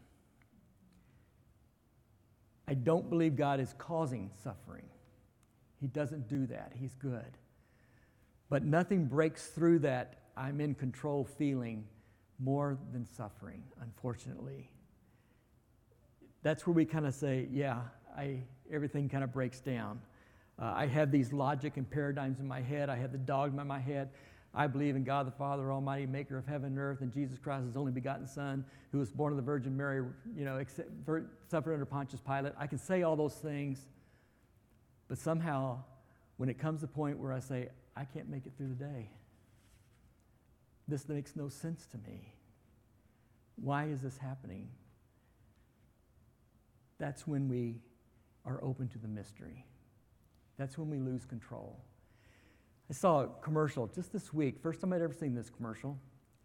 I 2.68 2.74
don't 2.74 3.08
believe 3.08 3.36
God 3.36 3.60
is 3.60 3.74
causing 3.78 4.30
suffering. 4.42 4.84
He 5.80 5.86
doesn't 5.86 6.28
do 6.28 6.46
that. 6.46 6.72
He's 6.78 6.94
good. 6.94 7.38
But 8.54 8.62
nothing 8.64 9.06
breaks 9.06 9.48
through 9.48 9.80
that 9.80 10.14
I'm 10.36 10.60
in 10.60 10.76
control 10.76 11.24
feeling 11.24 11.84
more 12.38 12.78
than 12.92 13.04
suffering, 13.04 13.64
unfortunately. 13.82 14.70
That's 16.44 16.64
where 16.64 16.72
we 16.72 16.84
kind 16.84 17.04
of 17.04 17.14
say, 17.14 17.48
yeah, 17.50 17.80
I, 18.16 18.44
everything 18.70 19.08
kind 19.08 19.24
of 19.24 19.32
breaks 19.32 19.58
down. 19.58 20.00
Uh, 20.56 20.66
I 20.66 20.86
have 20.86 21.10
these 21.10 21.32
logic 21.32 21.78
and 21.78 21.90
paradigms 21.90 22.38
in 22.38 22.46
my 22.46 22.60
head. 22.60 22.90
I 22.90 22.94
have 22.94 23.10
the 23.10 23.18
dogma 23.18 23.62
in 23.62 23.66
my 23.66 23.80
head. 23.80 24.10
I 24.54 24.68
believe 24.68 24.94
in 24.94 25.02
God 25.02 25.26
the 25.26 25.32
Father 25.32 25.72
Almighty, 25.72 26.06
maker 26.06 26.38
of 26.38 26.46
heaven 26.46 26.66
and 26.66 26.78
earth, 26.78 27.00
and 27.00 27.12
Jesus 27.12 27.40
Christ, 27.40 27.66
his 27.66 27.76
only 27.76 27.90
begotten 27.90 28.28
Son, 28.28 28.64
who 28.92 29.00
was 29.00 29.10
born 29.10 29.32
of 29.32 29.36
the 29.36 29.42
Virgin 29.42 29.76
Mary, 29.76 30.04
you 30.36 30.44
know, 30.44 30.58
except, 30.58 30.90
suffered 31.48 31.72
under 31.72 31.86
Pontius 31.86 32.20
Pilate. 32.24 32.52
I 32.56 32.68
can 32.68 32.78
say 32.78 33.02
all 33.02 33.16
those 33.16 33.34
things, 33.34 33.80
but 35.08 35.18
somehow, 35.18 35.82
when 36.36 36.48
it 36.48 36.56
comes 36.56 36.82
to 36.82 36.86
the 36.86 36.92
point 36.92 37.18
where 37.18 37.32
I 37.32 37.40
say, 37.40 37.70
I 37.96 38.04
can't 38.04 38.28
make 38.28 38.46
it 38.46 38.52
through 38.56 38.68
the 38.68 38.74
day, 38.74 39.10
this 40.88 41.08
makes 41.08 41.34
no 41.36 41.48
sense 41.48 41.86
to 41.92 41.98
me. 41.98 42.32
Why 43.56 43.84
is 43.84 44.02
this 44.02 44.18
happening? 44.18 44.68
That's 46.98 47.26
when 47.26 47.48
we 47.48 47.76
are 48.44 48.62
open 48.62 48.88
to 48.88 48.98
the 48.98 49.08
mystery. 49.08 49.64
That's 50.58 50.76
when 50.76 50.90
we 50.90 50.98
lose 50.98 51.24
control. 51.24 51.80
I 52.90 52.92
saw 52.92 53.22
a 53.22 53.28
commercial 53.42 53.86
just 53.86 54.12
this 54.12 54.32
week, 54.34 54.60
first 54.62 54.80
time 54.80 54.92
I'd 54.92 55.00
ever 55.00 55.14
seen 55.14 55.34
this 55.34 55.48
commercial 55.48 55.98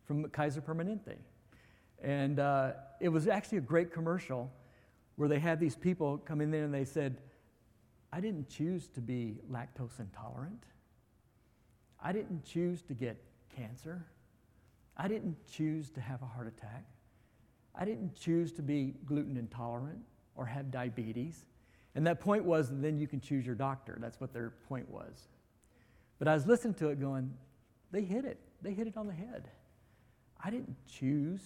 from 0.06 0.28
Kaiser 0.30 0.62
Permanente. 0.62 1.18
And 2.02 2.40
uh, 2.40 2.72
it 3.02 3.10
was 3.10 3.28
actually 3.28 3.58
a 3.58 3.62
great 3.62 3.92
commercial 3.92 4.52
where 5.18 5.28
they 5.28 5.40
had 5.40 5.60
these 5.60 5.76
people 5.76 6.18
come 6.18 6.40
in 6.40 6.50
there 6.50 6.64
and 6.64 6.74
they 6.74 6.86
said, 6.86 7.18
I 8.12 8.22
didn't 8.22 8.50
choose 8.50 8.88
to 8.90 9.02
be 9.02 9.40
lactose 9.52 10.00
intolerant. 10.00 10.64
I 12.04 12.12
didn't 12.12 12.46
choose 12.46 12.82
to 12.84 12.94
get 12.94 13.18
cancer. 13.56 14.06
I 14.96 15.08
didn't 15.08 15.36
choose 15.52 15.90
to 15.92 16.02
have 16.02 16.22
a 16.22 16.26
heart 16.26 16.48
attack. 16.48 16.86
I 17.76 17.86
didn't 17.86 18.16
choose 18.16 18.52
to 18.54 18.62
be 18.62 18.96
gluten 19.06 19.38
intolerant 19.38 20.00
or 20.36 20.46
have 20.46 20.72
diabetes. 20.72 21.46
And 21.96 22.06
that 22.08 22.20
point 22.20 22.44
was 22.44 22.70
then 22.72 22.98
you 22.98 23.08
can 23.08 23.20
choose 23.20 23.46
your 23.46 23.56
doctor. 23.56 23.98
That's 24.00 24.20
what 24.20 24.34
their 24.34 24.54
point 24.68 24.90
was. 24.90 25.28
But 26.18 26.28
I 26.28 26.34
was 26.34 26.46
listening 26.46 26.74
to 26.76 26.90
it 26.90 27.00
going, 27.00 27.34
they 27.92 28.02
hit 28.02 28.26
it. 28.26 28.40
They 28.62 28.74
hit 28.74 28.88
it 28.88 28.98
on 28.98 29.08
the 29.08 29.14
head. 29.14 29.50
I 30.44 30.50
didn't 30.50 30.76
choose 30.88 31.42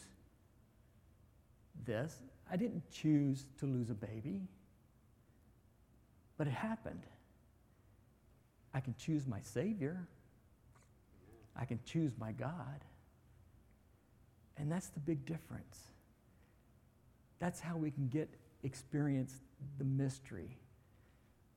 this. 1.85 2.15
I 2.51 2.57
didn't 2.57 2.83
choose 2.91 3.45
to 3.59 3.65
lose 3.65 3.89
a 3.89 3.95
baby. 3.95 4.41
But 6.37 6.47
it 6.47 6.53
happened. 6.53 7.03
I 8.73 8.79
can 8.79 8.95
choose 8.97 9.27
my 9.27 9.39
Savior. 9.41 10.07
I 11.55 11.65
can 11.65 11.79
choose 11.85 12.13
my 12.17 12.31
God. 12.31 12.83
And 14.57 14.71
that's 14.71 14.87
the 14.89 14.99
big 14.99 15.25
difference. 15.25 15.79
That's 17.39 17.59
how 17.59 17.77
we 17.77 17.91
can 17.91 18.07
get 18.07 18.29
experience 18.63 19.41
the 19.77 19.83
mystery 19.83 20.57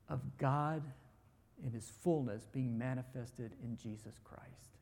of 0.08 0.20
God 0.38 0.82
in 1.64 1.72
his 1.72 1.90
fullness 2.02 2.46
being 2.52 2.76
manifested 2.76 3.52
in 3.62 3.76
Jesus 3.76 4.18
Christ. 4.24 4.78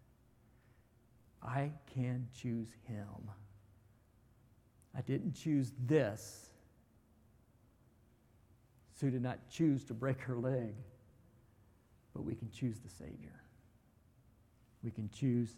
I 1.43 1.71
can 1.93 2.27
choose 2.35 2.69
him. 2.89 3.31
I 4.97 5.03
didn't 5.03 5.35
choose 5.35 5.73
this. 5.87 6.51
Sue 8.99 9.11
did 9.11 9.23
not 9.23 9.39
choose 9.51 9.85
to 9.85 9.95
break 9.95 10.21
her 10.23 10.37
leg, 10.37 10.75
but 12.15 12.25
we 12.25 12.35
can 12.35 12.51
choose 12.51 12.79
the 12.79 12.89
Savior. 12.89 13.44
We 14.85 14.91
can 14.91 15.09
choose 15.11 15.57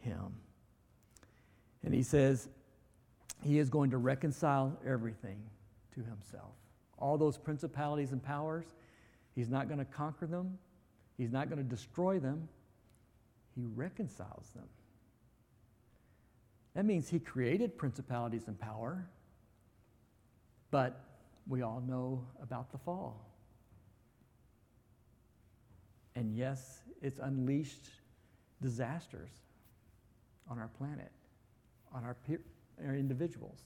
him. 0.00 0.34
And 1.84 1.94
he 1.94 2.02
says, 2.02 2.48
he 3.42 3.58
is 3.58 3.70
going 3.70 3.90
to 3.90 3.98
reconcile 3.98 4.76
everything 4.84 5.38
to 5.94 6.00
himself. 6.00 6.52
All 6.98 7.16
those 7.16 7.38
principalities 7.38 8.12
and 8.12 8.22
powers, 8.22 8.64
he's 9.34 9.48
not 9.48 9.68
going 9.68 9.78
to 9.78 9.84
conquer 9.84 10.26
them, 10.26 10.58
he's 11.16 11.30
not 11.30 11.48
going 11.48 11.62
to 11.62 11.68
destroy 11.68 12.18
them, 12.18 12.48
he 13.54 13.64
reconciles 13.64 14.50
them. 14.54 14.68
That 16.74 16.84
means 16.84 17.08
he 17.08 17.20
created 17.20 17.78
principalities 17.78 18.48
and 18.48 18.58
power, 18.58 19.06
but 20.70 21.04
we 21.46 21.62
all 21.62 21.82
know 21.86 22.26
about 22.42 22.72
the 22.72 22.78
fall. 22.78 23.30
And 26.16 26.34
yes, 26.34 26.80
it's 27.02 27.20
unleashed 27.20 27.90
disasters 28.64 29.30
on 30.50 30.58
our 30.58 30.70
planet, 30.78 31.12
on 31.94 32.02
our, 32.02 32.14
peer, 32.26 32.40
our 32.84 32.96
individuals. 32.96 33.60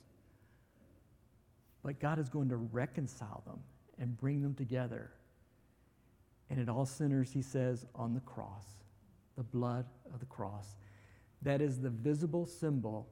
But 1.84 2.00
God 2.00 2.18
is 2.18 2.28
going 2.28 2.48
to 2.48 2.56
reconcile 2.56 3.44
them 3.46 3.61
and 4.00 4.18
bring 4.18 4.42
them 4.42 4.54
together. 4.54 5.12
And 6.50 6.58
it 6.58 6.68
all 6.68 6.84
centers, 6.84 7.30
he 7.30 7.42
says, 7.42 7.87
on 7.94 8.12
the 8.12 8.20
cross, 8.20 8.66
the 9.37 9.44
blood 9.44 9.87
of 10.12 10.18
the 10.18 10.26
cross. 10.26 10.74
That 11.42 11.62
is 11.62 11.80
the 11.80 11.90
visible 11.90 12.44
symbol 12.44 13.08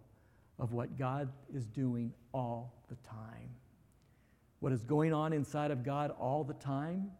of 0.58 0.72
what 0.72 0.98
God 0.98 1.30
is 1.54 1.66
doing 1.66 2.12
all 2.34 2.74
the 2.88 2.96
time. 3.08 3.50
What 4.58 4.72
is 4.72 4.82
going 4.82 5.12
on 5.12 5.32
inside 5.32 5.70
of 5.70 5.84
God 5.84 6.12
all 6.18 6.42
the 6.42 6.54
time, 6.54 7.12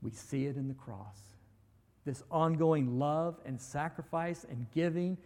we 0.00 0.12
see 0.12 0.46
it 0.46 0.56
in 0.56 0.68
the 0.68 0.74
cross. 0.74 1.33
This 2.04 2.22
ongoing 2.30 2.98
love 2.98 3.40
and 3.46 3.60
sacrifice 3.60 4.44
and 4.48 4.66
giving 4.72 5.16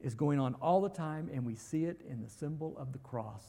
is 0.00 0.14
going 0.14 0.38
on 0.38 0.54
all 0.60 0.80
the 0.80 0.88
time, 0.88 1.30
and 1.32 1.46
we 1.46 1.54
see 1.54 1.84
it 1.84 2.00
in 2.08 2.22
the 2.22 2.28
symbol 2.28 2.76
of 2.76 2.92
the 2.92 2.98
cross. 2.98 3.44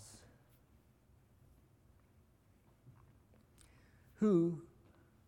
Who 4.20 4.62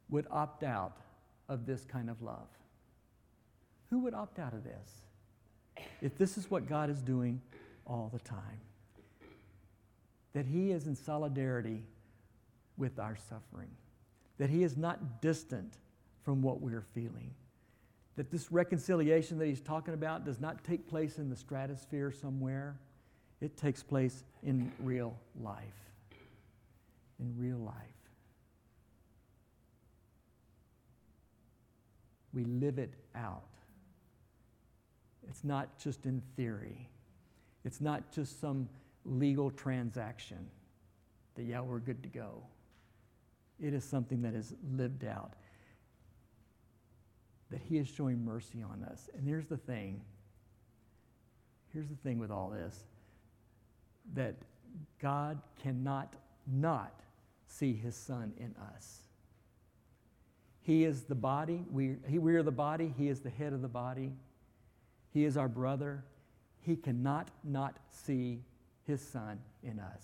would 0.09 0.27
opt 0.31 0.63
out 0.63 0.97
of 1.49 1.65
this 1.65 1.83
kind 1.83 2.09
of 2.09 2.21
love? 2.21 2.47
Who 3.89 3.99
would 3.99 4.13
opt 4.13 4.39
out 4.39 4.53
of 4.53 4.63
this? 4.63 5.01
If 6.01 6.17
this 6.17 6.37
is 6.37 6.49
what 6.49 6.67
God 6.67 6.89
is 6.89 7.01
doing 7.01 7.41
all 7.85 8.09
the 8.13 8.19
time, 8.19 8.61
that 10.33 10.45
He 10.45 10.71
is 10.71 10.87
in 10.87 10.95
solidarity 10.95 11.83
with 12.77 12.99
our 12.99 13.17
suffering, 13.29 13.71
that 14.37 14.49
He 14.49 14.63
is 14.63 14.77
not 14.77 15.21
distant 15.21 15.77
from 16.25 16.41
what 16.41 16.59
we're 16.59 16.85
feeling, 16.93 17.31
that 18.15 18.31
this 18.31 18.51
reconciliation 18.51 19.37
that 19.37 19.45
He's 19.45 19.61
talking 19.61 19.93
about 19.93 20.25
does 20.25 20.41
not 20.41 20.63
take 20.63 20.89
place 20.89 21.19
in 21.19 21.29
the 21.29 21.35
stratosphere 21.35 22.11
somewhere, 22.11 22.79
it 23.39 23.55
takes 23.55 23.83
place 23.83 24.23
in 24.43 24.71
real 24.79 25.15
life. 25.39 25.61
In 27.19 27.33
real 27.37 27.57
life. 27.57 27.75
We 32.33 32.43
live 32.43 32.79
it 32.79 32.93
out. 33.15 33.43
It's 35.29 35.43
not 35.43 35.79
just 35.79 36.05
in 36.05 36.21
theory. 36.35 36.89
It's 37.63 37.81
not 37.81 38.11
just 38.11 38.41
some 38.41 38.67
legal 39.05 39.51
transaction 39.51 40.49
that, 41.35 41.43
yeah, 41.43 41.61
we're 41.61 41.79
good 41.79 42.01
to 42.03 42.09
go. 42.09 42.43
It 43.59 43.73
is 43.73 43.83
something 43.83 44.21
that 44.23 44.33
is 44.33 44.53
lived 44.75 45.05
out. 45.05 45.33
That 47.51 47.61
He 47.69 47.77
is 47.77 47.87
showing 47.87 48.23
mercy 48.23 48.63
on 48.63 48.83
us. 48.83 49.09
And 49.15 49.27
here's 49.27 49.47
the 49.47 49.57
thing 49.57 50.01
here's 51.73 51.89
the 51.89 51.95
thing 51.95 52.19
with 52.19 52.31
all 52.31 52.49
this 52.49 52.83
that 54.13 54.35
God 55.01 55.39
cannot 55.61 56.13
not 56.47 57.01
see 57.47 57.73
His 57.73 57.95
Son 57.95 58.33
in 58.37 58.55
us. 58.75 58.99
He 60.61 60.83
is 60.83 61.03
the 61.03 61.15
body, 61.15 61.63
we, 61.71 61.97
he, 62.07 62.17
we 62.17 62.35
are 62.35 62.43
the 62.43 62.51
body, 62.51 62.93
He 62.97 63.07
is 63.07 63.19
the 63.19 63.29
head 63.29 63.53
of 63.53 63.61
the 63.61 63.67
body. 63.67 64.13
He 65.15 65.23
is 65.23 65.37
our 65.37 65.47
brother. 65.47 66.03
He 66.59 66.75
cannot 66.75 67.29
not 67.43 67.77
see 67.89 68.41
his 68.85 68.99
son 68.99 69.39
in 69.63 69.79
us. 69.79 70.01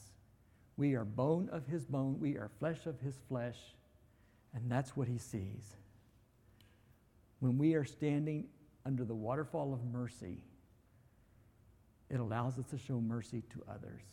We 0.77 0.95
are 0.95 1.03
bone 1.03 1.49
of 1.51 1.65
his 1.67 1.85
bone, 1.85 2.17
we 2.19 2.37
are 2.37 2.49
flesh 2.59 2.85
of 2.85 2.99
his 3.01 3.15
flesh, 3.27 3.57
and 4.53 4.71
that's 4.71 4.95
what 4.95 5.07
he 5.07 5.17
sees. 5.17 5.75
When 7.41 7.57
we 7.57 7.73
are 7.73 7.83
standing 7.83 8.45
under 8.85 9.03
the 9.03 9.13
waterfall 9.13 9.73
of 9.73 9.83
mercy, 9.83 10.37
it 12.09 12.19
allows 12.19 12.57
us 12.57 12.65
to 12.67 12.77
show 12.77 13.01
mercy 13.01 13.43
to 13.51 13.63
others. 13.69 14.03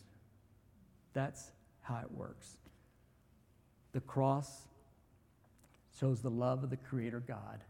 That's 1.13 1.51
how 1.81 1.99
it 1.99 2.11
works. 2.11 2.57
The 3.93 4.01
cross 4.01 4.67
shows 5.99 6.21
the 6.21 6.29
love 6.29 6.63
of 6.63 6.69
the 6.69 6.77
Creator 6.77 7.21
God, 7.21 7.63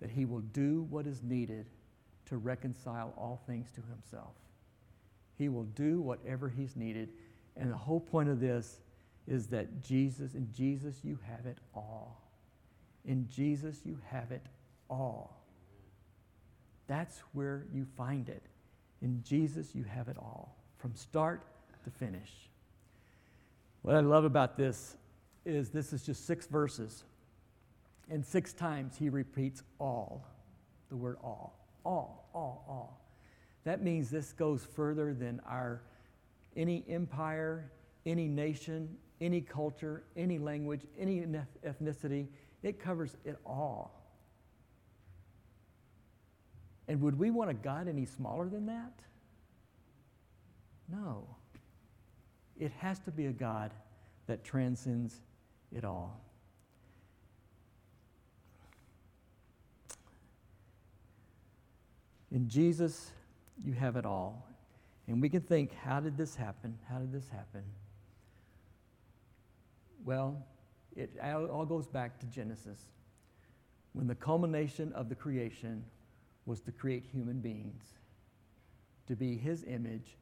that 0.00 0.10
He 0.10 0.24
will 0.24 0.40
do 0.40 0.86
what 0.88 1.06
is 1.06 1.22
needed 1.22 1.66
to 2.26 2.36
reconcile 2.36 3.14
all 3.16 3.42
things 3.46 3.70
to 3.72 3.80
himself. 3.82 4.34
He 5.36 5.48
will 5.48 5.64
do 5.64 6.00
whatever 6.00 6.48
he's 6.48 6.76
needed. 6.76 7.10
And 7.56 7.70
the 7.70 7.76
whole 7.76 8.00
point 8.00 8.28
of 8.28 8.40
this 8.40 8.80
is 9.26 9.46
that 9.48 9.82
Jesus, 9.82 10.34
in 10.34 10.48
Jesus, 10.52 11.00
you 11.02 11.18
have 11.26 11.46
it 11.46 11.58
all. 11.74 12.22
In 13.04 13.28
Jesus, 13.28 13.80
you 13.84 13.98
have 14.10 14.32
it 14.32 14.42
all. 14.88 15.42
That's 16.86 17.18
where 17.32 17.66
you 17.72 17.86
find 17.96 18.28
it. 18.28 18.42
In 19.02 19.22
Jesus, 19.24 19.74
you 19.74 19.84
have 19.84 20.08
it 20.08 20.16
all, 20.18 20.56
from 20.78 20.94
start 20.94 21.42
to 21.84 21.90
finish. 21.90 22.30
What 23.82 23.94
I 23.94 24.00
love 24.00 24.24
about 24.24 24.56
this 24.56 24.96
is 25.44 25.70
this 25.70 25.92
is 25.92 26.04
just 26.04 26.26
six 26.26 26.46
verses. 26.46 27.04
And 28.08 28.24
six 28.24 28.52
times 28.52 28.96
he 28.96 29.08
repeats 29.08 29.62
all, 29.78 30.24
the 30.88 30.96
word 30.96 31.16
all 31.22 31.56
all, 31.86 32.28
all, 32.34 32.64
all. 32.68 33.00
That 33.64 33.82
means 33.82 34.10
this 34.10 34.32
goes 34.32 34.64
further 34.64 35.14
than 35.14 35.40
our 35.48 35.82
any 36.56 36.84
empire, 36.88 37.70
any 38.04 38.28
nation, 38.28 38.96
any 39.20 39.40
culture, 39.40 40.02
any 40.16 40.38
language, 40.38 40.82
any 40.98 41.24
ethnicity. 41.64 42.26
It 42.62 42.80
covers 42.80 43.16
it 43.24 43.38
all. 43.46 44.02
And 46.88 47.00
would 47.00 47.18
we 47.18 47.30
want 47.30 47.50
a 47.50 47.54
God 47.54 47.88
any 47.88 48.06
smaller 48.06 48.48
than 48.48 48.66
that? 48.66 48.92
No. 50.88 51.26
It 52.58 52.72
has 52.78 52.98
to 53.00 53.10
be 53.10 53.26
a 53.26 53.32
God 53.32 53.72
that 54.26 54.44
transcends 54.44 55.20
it 55.72 55.84
all. 55.84 56.20
In 62.30 62.48
Jesus, 62.48 63.10
you 63.64 63.72
have 63.72 63.96
it 63.96 64.06
all. 64.06 64.46
And 65.08 65.22
we 65.22 65.28
can 65.28 65.40
think, 65.40 65.72
how 65.74 66.00
did 66.00 66.16
this 66.16 66.34
happen? 66.34 66.76
How 66.88 66.98
did 66.98 67.12
this 67.12 67.28
happen? 67.28 67.62
Well, 70.04 70.44
it 70.94 71.10
all 71.22 71.66
goes 71.66 71.86
back 71.86 72.18
to 72.20 72.26
Genesis, 72.26 72.78
when 73.92 74.06
the 74.06 74.14
culmination 74.14 74.92
of 74.92 75.08
the 75.08 75.14
creation 75.14 75.84
was 76.46 76.60
to 76.60 76.72
create 76.72 77.04
human 77.12 77.40
beings, 77.40 77.84
to 79.08 79.16
be 79.16 79.36
his 79.36 79.64
image 79.64 80.16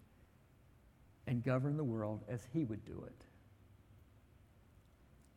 and 1.26 1.44
govern 1.44 1.76
the 1.76 1.84
world 1.84 2.22
as 2.28 2.46
he 2.52 2.64
would 2.64 2.84
do 2.84 3.04
it. 3.06 3.24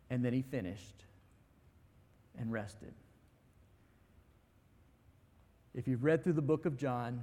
And 0.09 0.23
then 0.23 0.33
he 0.33 0.41
finished 0.41 1.03
and 2.37 2.51
rested. 2.51 2.93
If 5.73 5.87
you've 5.87 6.03
read 6.03 6.23
through 6.23 6.33
the 6.33 6.41
book 6.41 6.65
of 6.65 6.77
John, 6.77 7.21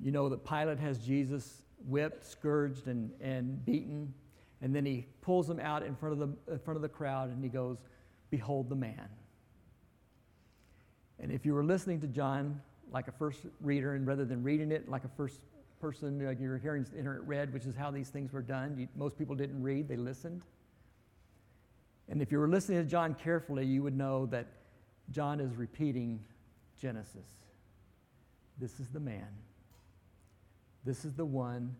you 0.00 0.10
know 0.10 0.28
that 0.30 0.44
Pilate 0.44 0.78
has 0.80 0.98
Jesus 0.98 1.62
whipped, 1.86 2.24
scourged, 2.24 2.86
and, 2.86 3.10
and 3.20 3.64
beaten. 3.64 4.12
And 4.62 4.74
then 4.74 4.84
he 4.84 5.06
pulls 5.20 5.48
him 5.48 5.60
out 5.60 5.82
in 5.82 5.94
front, 5.94 6.14
of 6.14 6.18
the, 6.18 6.52
in 6.52 6.58
front 6.58 6.76
of 6.76 6.82
the 6.82 6.88
crowd 6.88 7.30
and 7.30 7.42
he 7.42 7.50
goes, 7.50 7.78
Behold 8.30 8.68
the 8.68 8.76
man. 8.76 9.08
And 11.20 11.30
if 11.30 11.44
you 11.44 11.54
were 11.54 11.64
listening 11.64 12.00
to 12.00 12.06
John 12.06 12.60
like 12.92 13.08
a 13.08 13.12
first 13.12 13.40
reader, 13.60 13.94
and 13.94 14.06
rather 14.06 14.24
than 14.24 14.42
reading 14.42 14.72
it 14.72 14.88
like 14.88 15.04
a 15.04 15.10
first 15.16 15.40
person, 15.80 16.24
like 16.24 16.40
you're 16.40 16.58
hearing 16.58 16.86
it 16.92 17.04
read, 17.26 17.52
which 17.52 17.66
is 17.66 17.74
how 17.76 17.90
these 17.90 18.08
things 18.08 18.32
were 18.32 18.42
done, 18.42 18.76
you, 18.78 18.88
most 18.96 19.16
people 19.18 19.34
didn't 19.34 19.62
read, 19.62 19.88
they 19.88 19.96
listened. 19.96 20.42
And 22.08 22.20
if 22.20 22.32
you 22.32 22.38
were 22.38 22.48
listening 22.48 22.78
to 22.78 22.84
John 22.84 23.14
carefully, 23.14 23.64
you 23.64 23.82
would 23.82 23.96
know 23.96 24.26
that 24.26 24.48
John 25.10 25.40
is 25.40 25.54
repeating 25.54 26.20
Genesis. 26.80 27.26
This 28.58 28.80
is 28.80 28.88
the 28.88 29.00
man. 29.00 29.28
This 30.84 31.04
is 31.04 31.14
the 31.14 31.24
one 31.24 31.76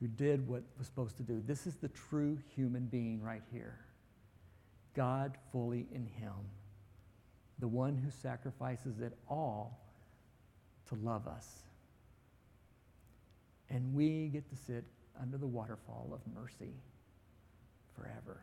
who 0.00 0.08
did 0.08 0.46
what 0.46 0.62
was 0.76 0.86
supposed 0.86 1.16
to 1.18 1.22
do. 1.22 1.42
This 1.46 1.66
is 1.66 1.76
the 1.76 1.88
true 1.88 2.38
human 2.54 2.86
being 2.86 3.22
right 3.22 3.42
here. 3.52 3.78
God 4.94 5.36
fully 5.52 5.86
in 5.92 6.06
him. 6.06 6.32
The 7.58 7.68
one 7.68 7.96
who 7.96 8.10
sacrifices 8.10 9.00
it 9.00 9.16
all 9.28 9.78
to 10.88 10.94
love 10.96 11.26
us. 11.26 11.46
And 13.70 13.94
we 13.94 14.28
get 14.28 14.48
to 14.50 14.56
sit 14.56 14.84
under 15.20 15.36
the 15.36 15.46
waterfall 15.46 16.10
of 16.12 16.20
mercy 16.34 16.72
forever. 17.94 18.40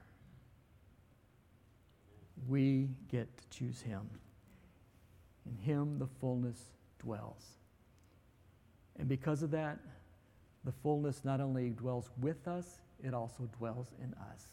We 2.47 2.89
get 3.09 3.27
to 3.37 3.57
choose 3.57 3.81
Him. 3.81 4.01
In 5.45 5.57
Him, 5.57 5.97
the 5.97 6.07
fullness 6.19 6.59
dwells. 6.99 7.43
And 8.97 9.07
because 9.07 9.41
of 9.43 9.51
that, 9.51 9.79
the 10.63 10.71
fullness 10.71 11.23
not 11.23 11.39
only 11.39 11.69
dwells 11.69 12.09
with 12.19 12.47
us, 12.47 12.81
it 13.03 13.13
also 13.13 13.49
dwells 13.57 13.87
in 14.01 14.13
us. 14.13 14.45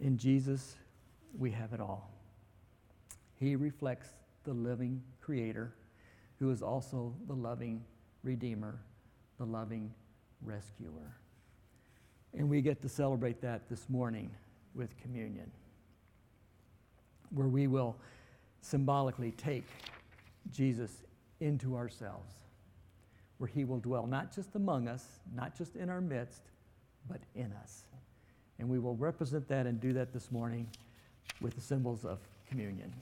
In 0.00 0.16
Jesus, 0.16 0.76
we 1.38 1.50
have 1.50 1.72
it 1.72 1.80
all. 1.80 2.10
He 3.42 3.56
reflects 3.56 4.06
the 4.44 4.52
living 4.52 5.02
Creator, 5.20 5.74
who 6.38 6.52
is 6.52 6.62
also 6.62 7.12
the 7.26 7.34
loving 7.34 7.82
Redeemer, 8.22 8.78
the 9.36 9.44
loving 9.44 9.92
Rescuer. 10.42 11.16
And 12.34 12.48
we 12.48 12.60
get 12.60 12.80
to 12.82 12.88
celebrate 12.88 13.40
that 13.42 13.68
this 13.68 13.88
morning 13.88 14.30
with 14.76 14.96
communion, 14.96 15.50
where 17.30 17.48
we 17.48 17.66
will 17.66 17.96
symbolically 18.60 19.32
take 19.32 19.66
Jesus 20.52 21.02
into 21.40 21.74
ourselves, 21.74 22.34
where 23.38 23.48
he 23.48 23.64
will 23.64 23.80
dwell 23.80 24.06
not 24.06 24.32
just 24.32 24.54
among 24.54 24.86
us, 24.86 25.04
not 25.34 25.58
just 25.58 25.74
in 25.74 25.90
our 25.90 26.00
midst, 26.00 26.42
but 27.08 27.18
in 27.34 27.52
us. 27.60 27.82
And 28.60 28.68
we 28.68 28.78
will 28.78 28.94
represent 28.94 29.48
that 29.48 29.66
and 29.66 29.80
do 29.80 29.92
that 29.94 30.12
this 30.12 30.30
morning 30.30 30.68
with 31.40 31.56
the 31.56 31.60
symbols 31.60 32.04
of 32.04 32.20
communion. 32.48 32.92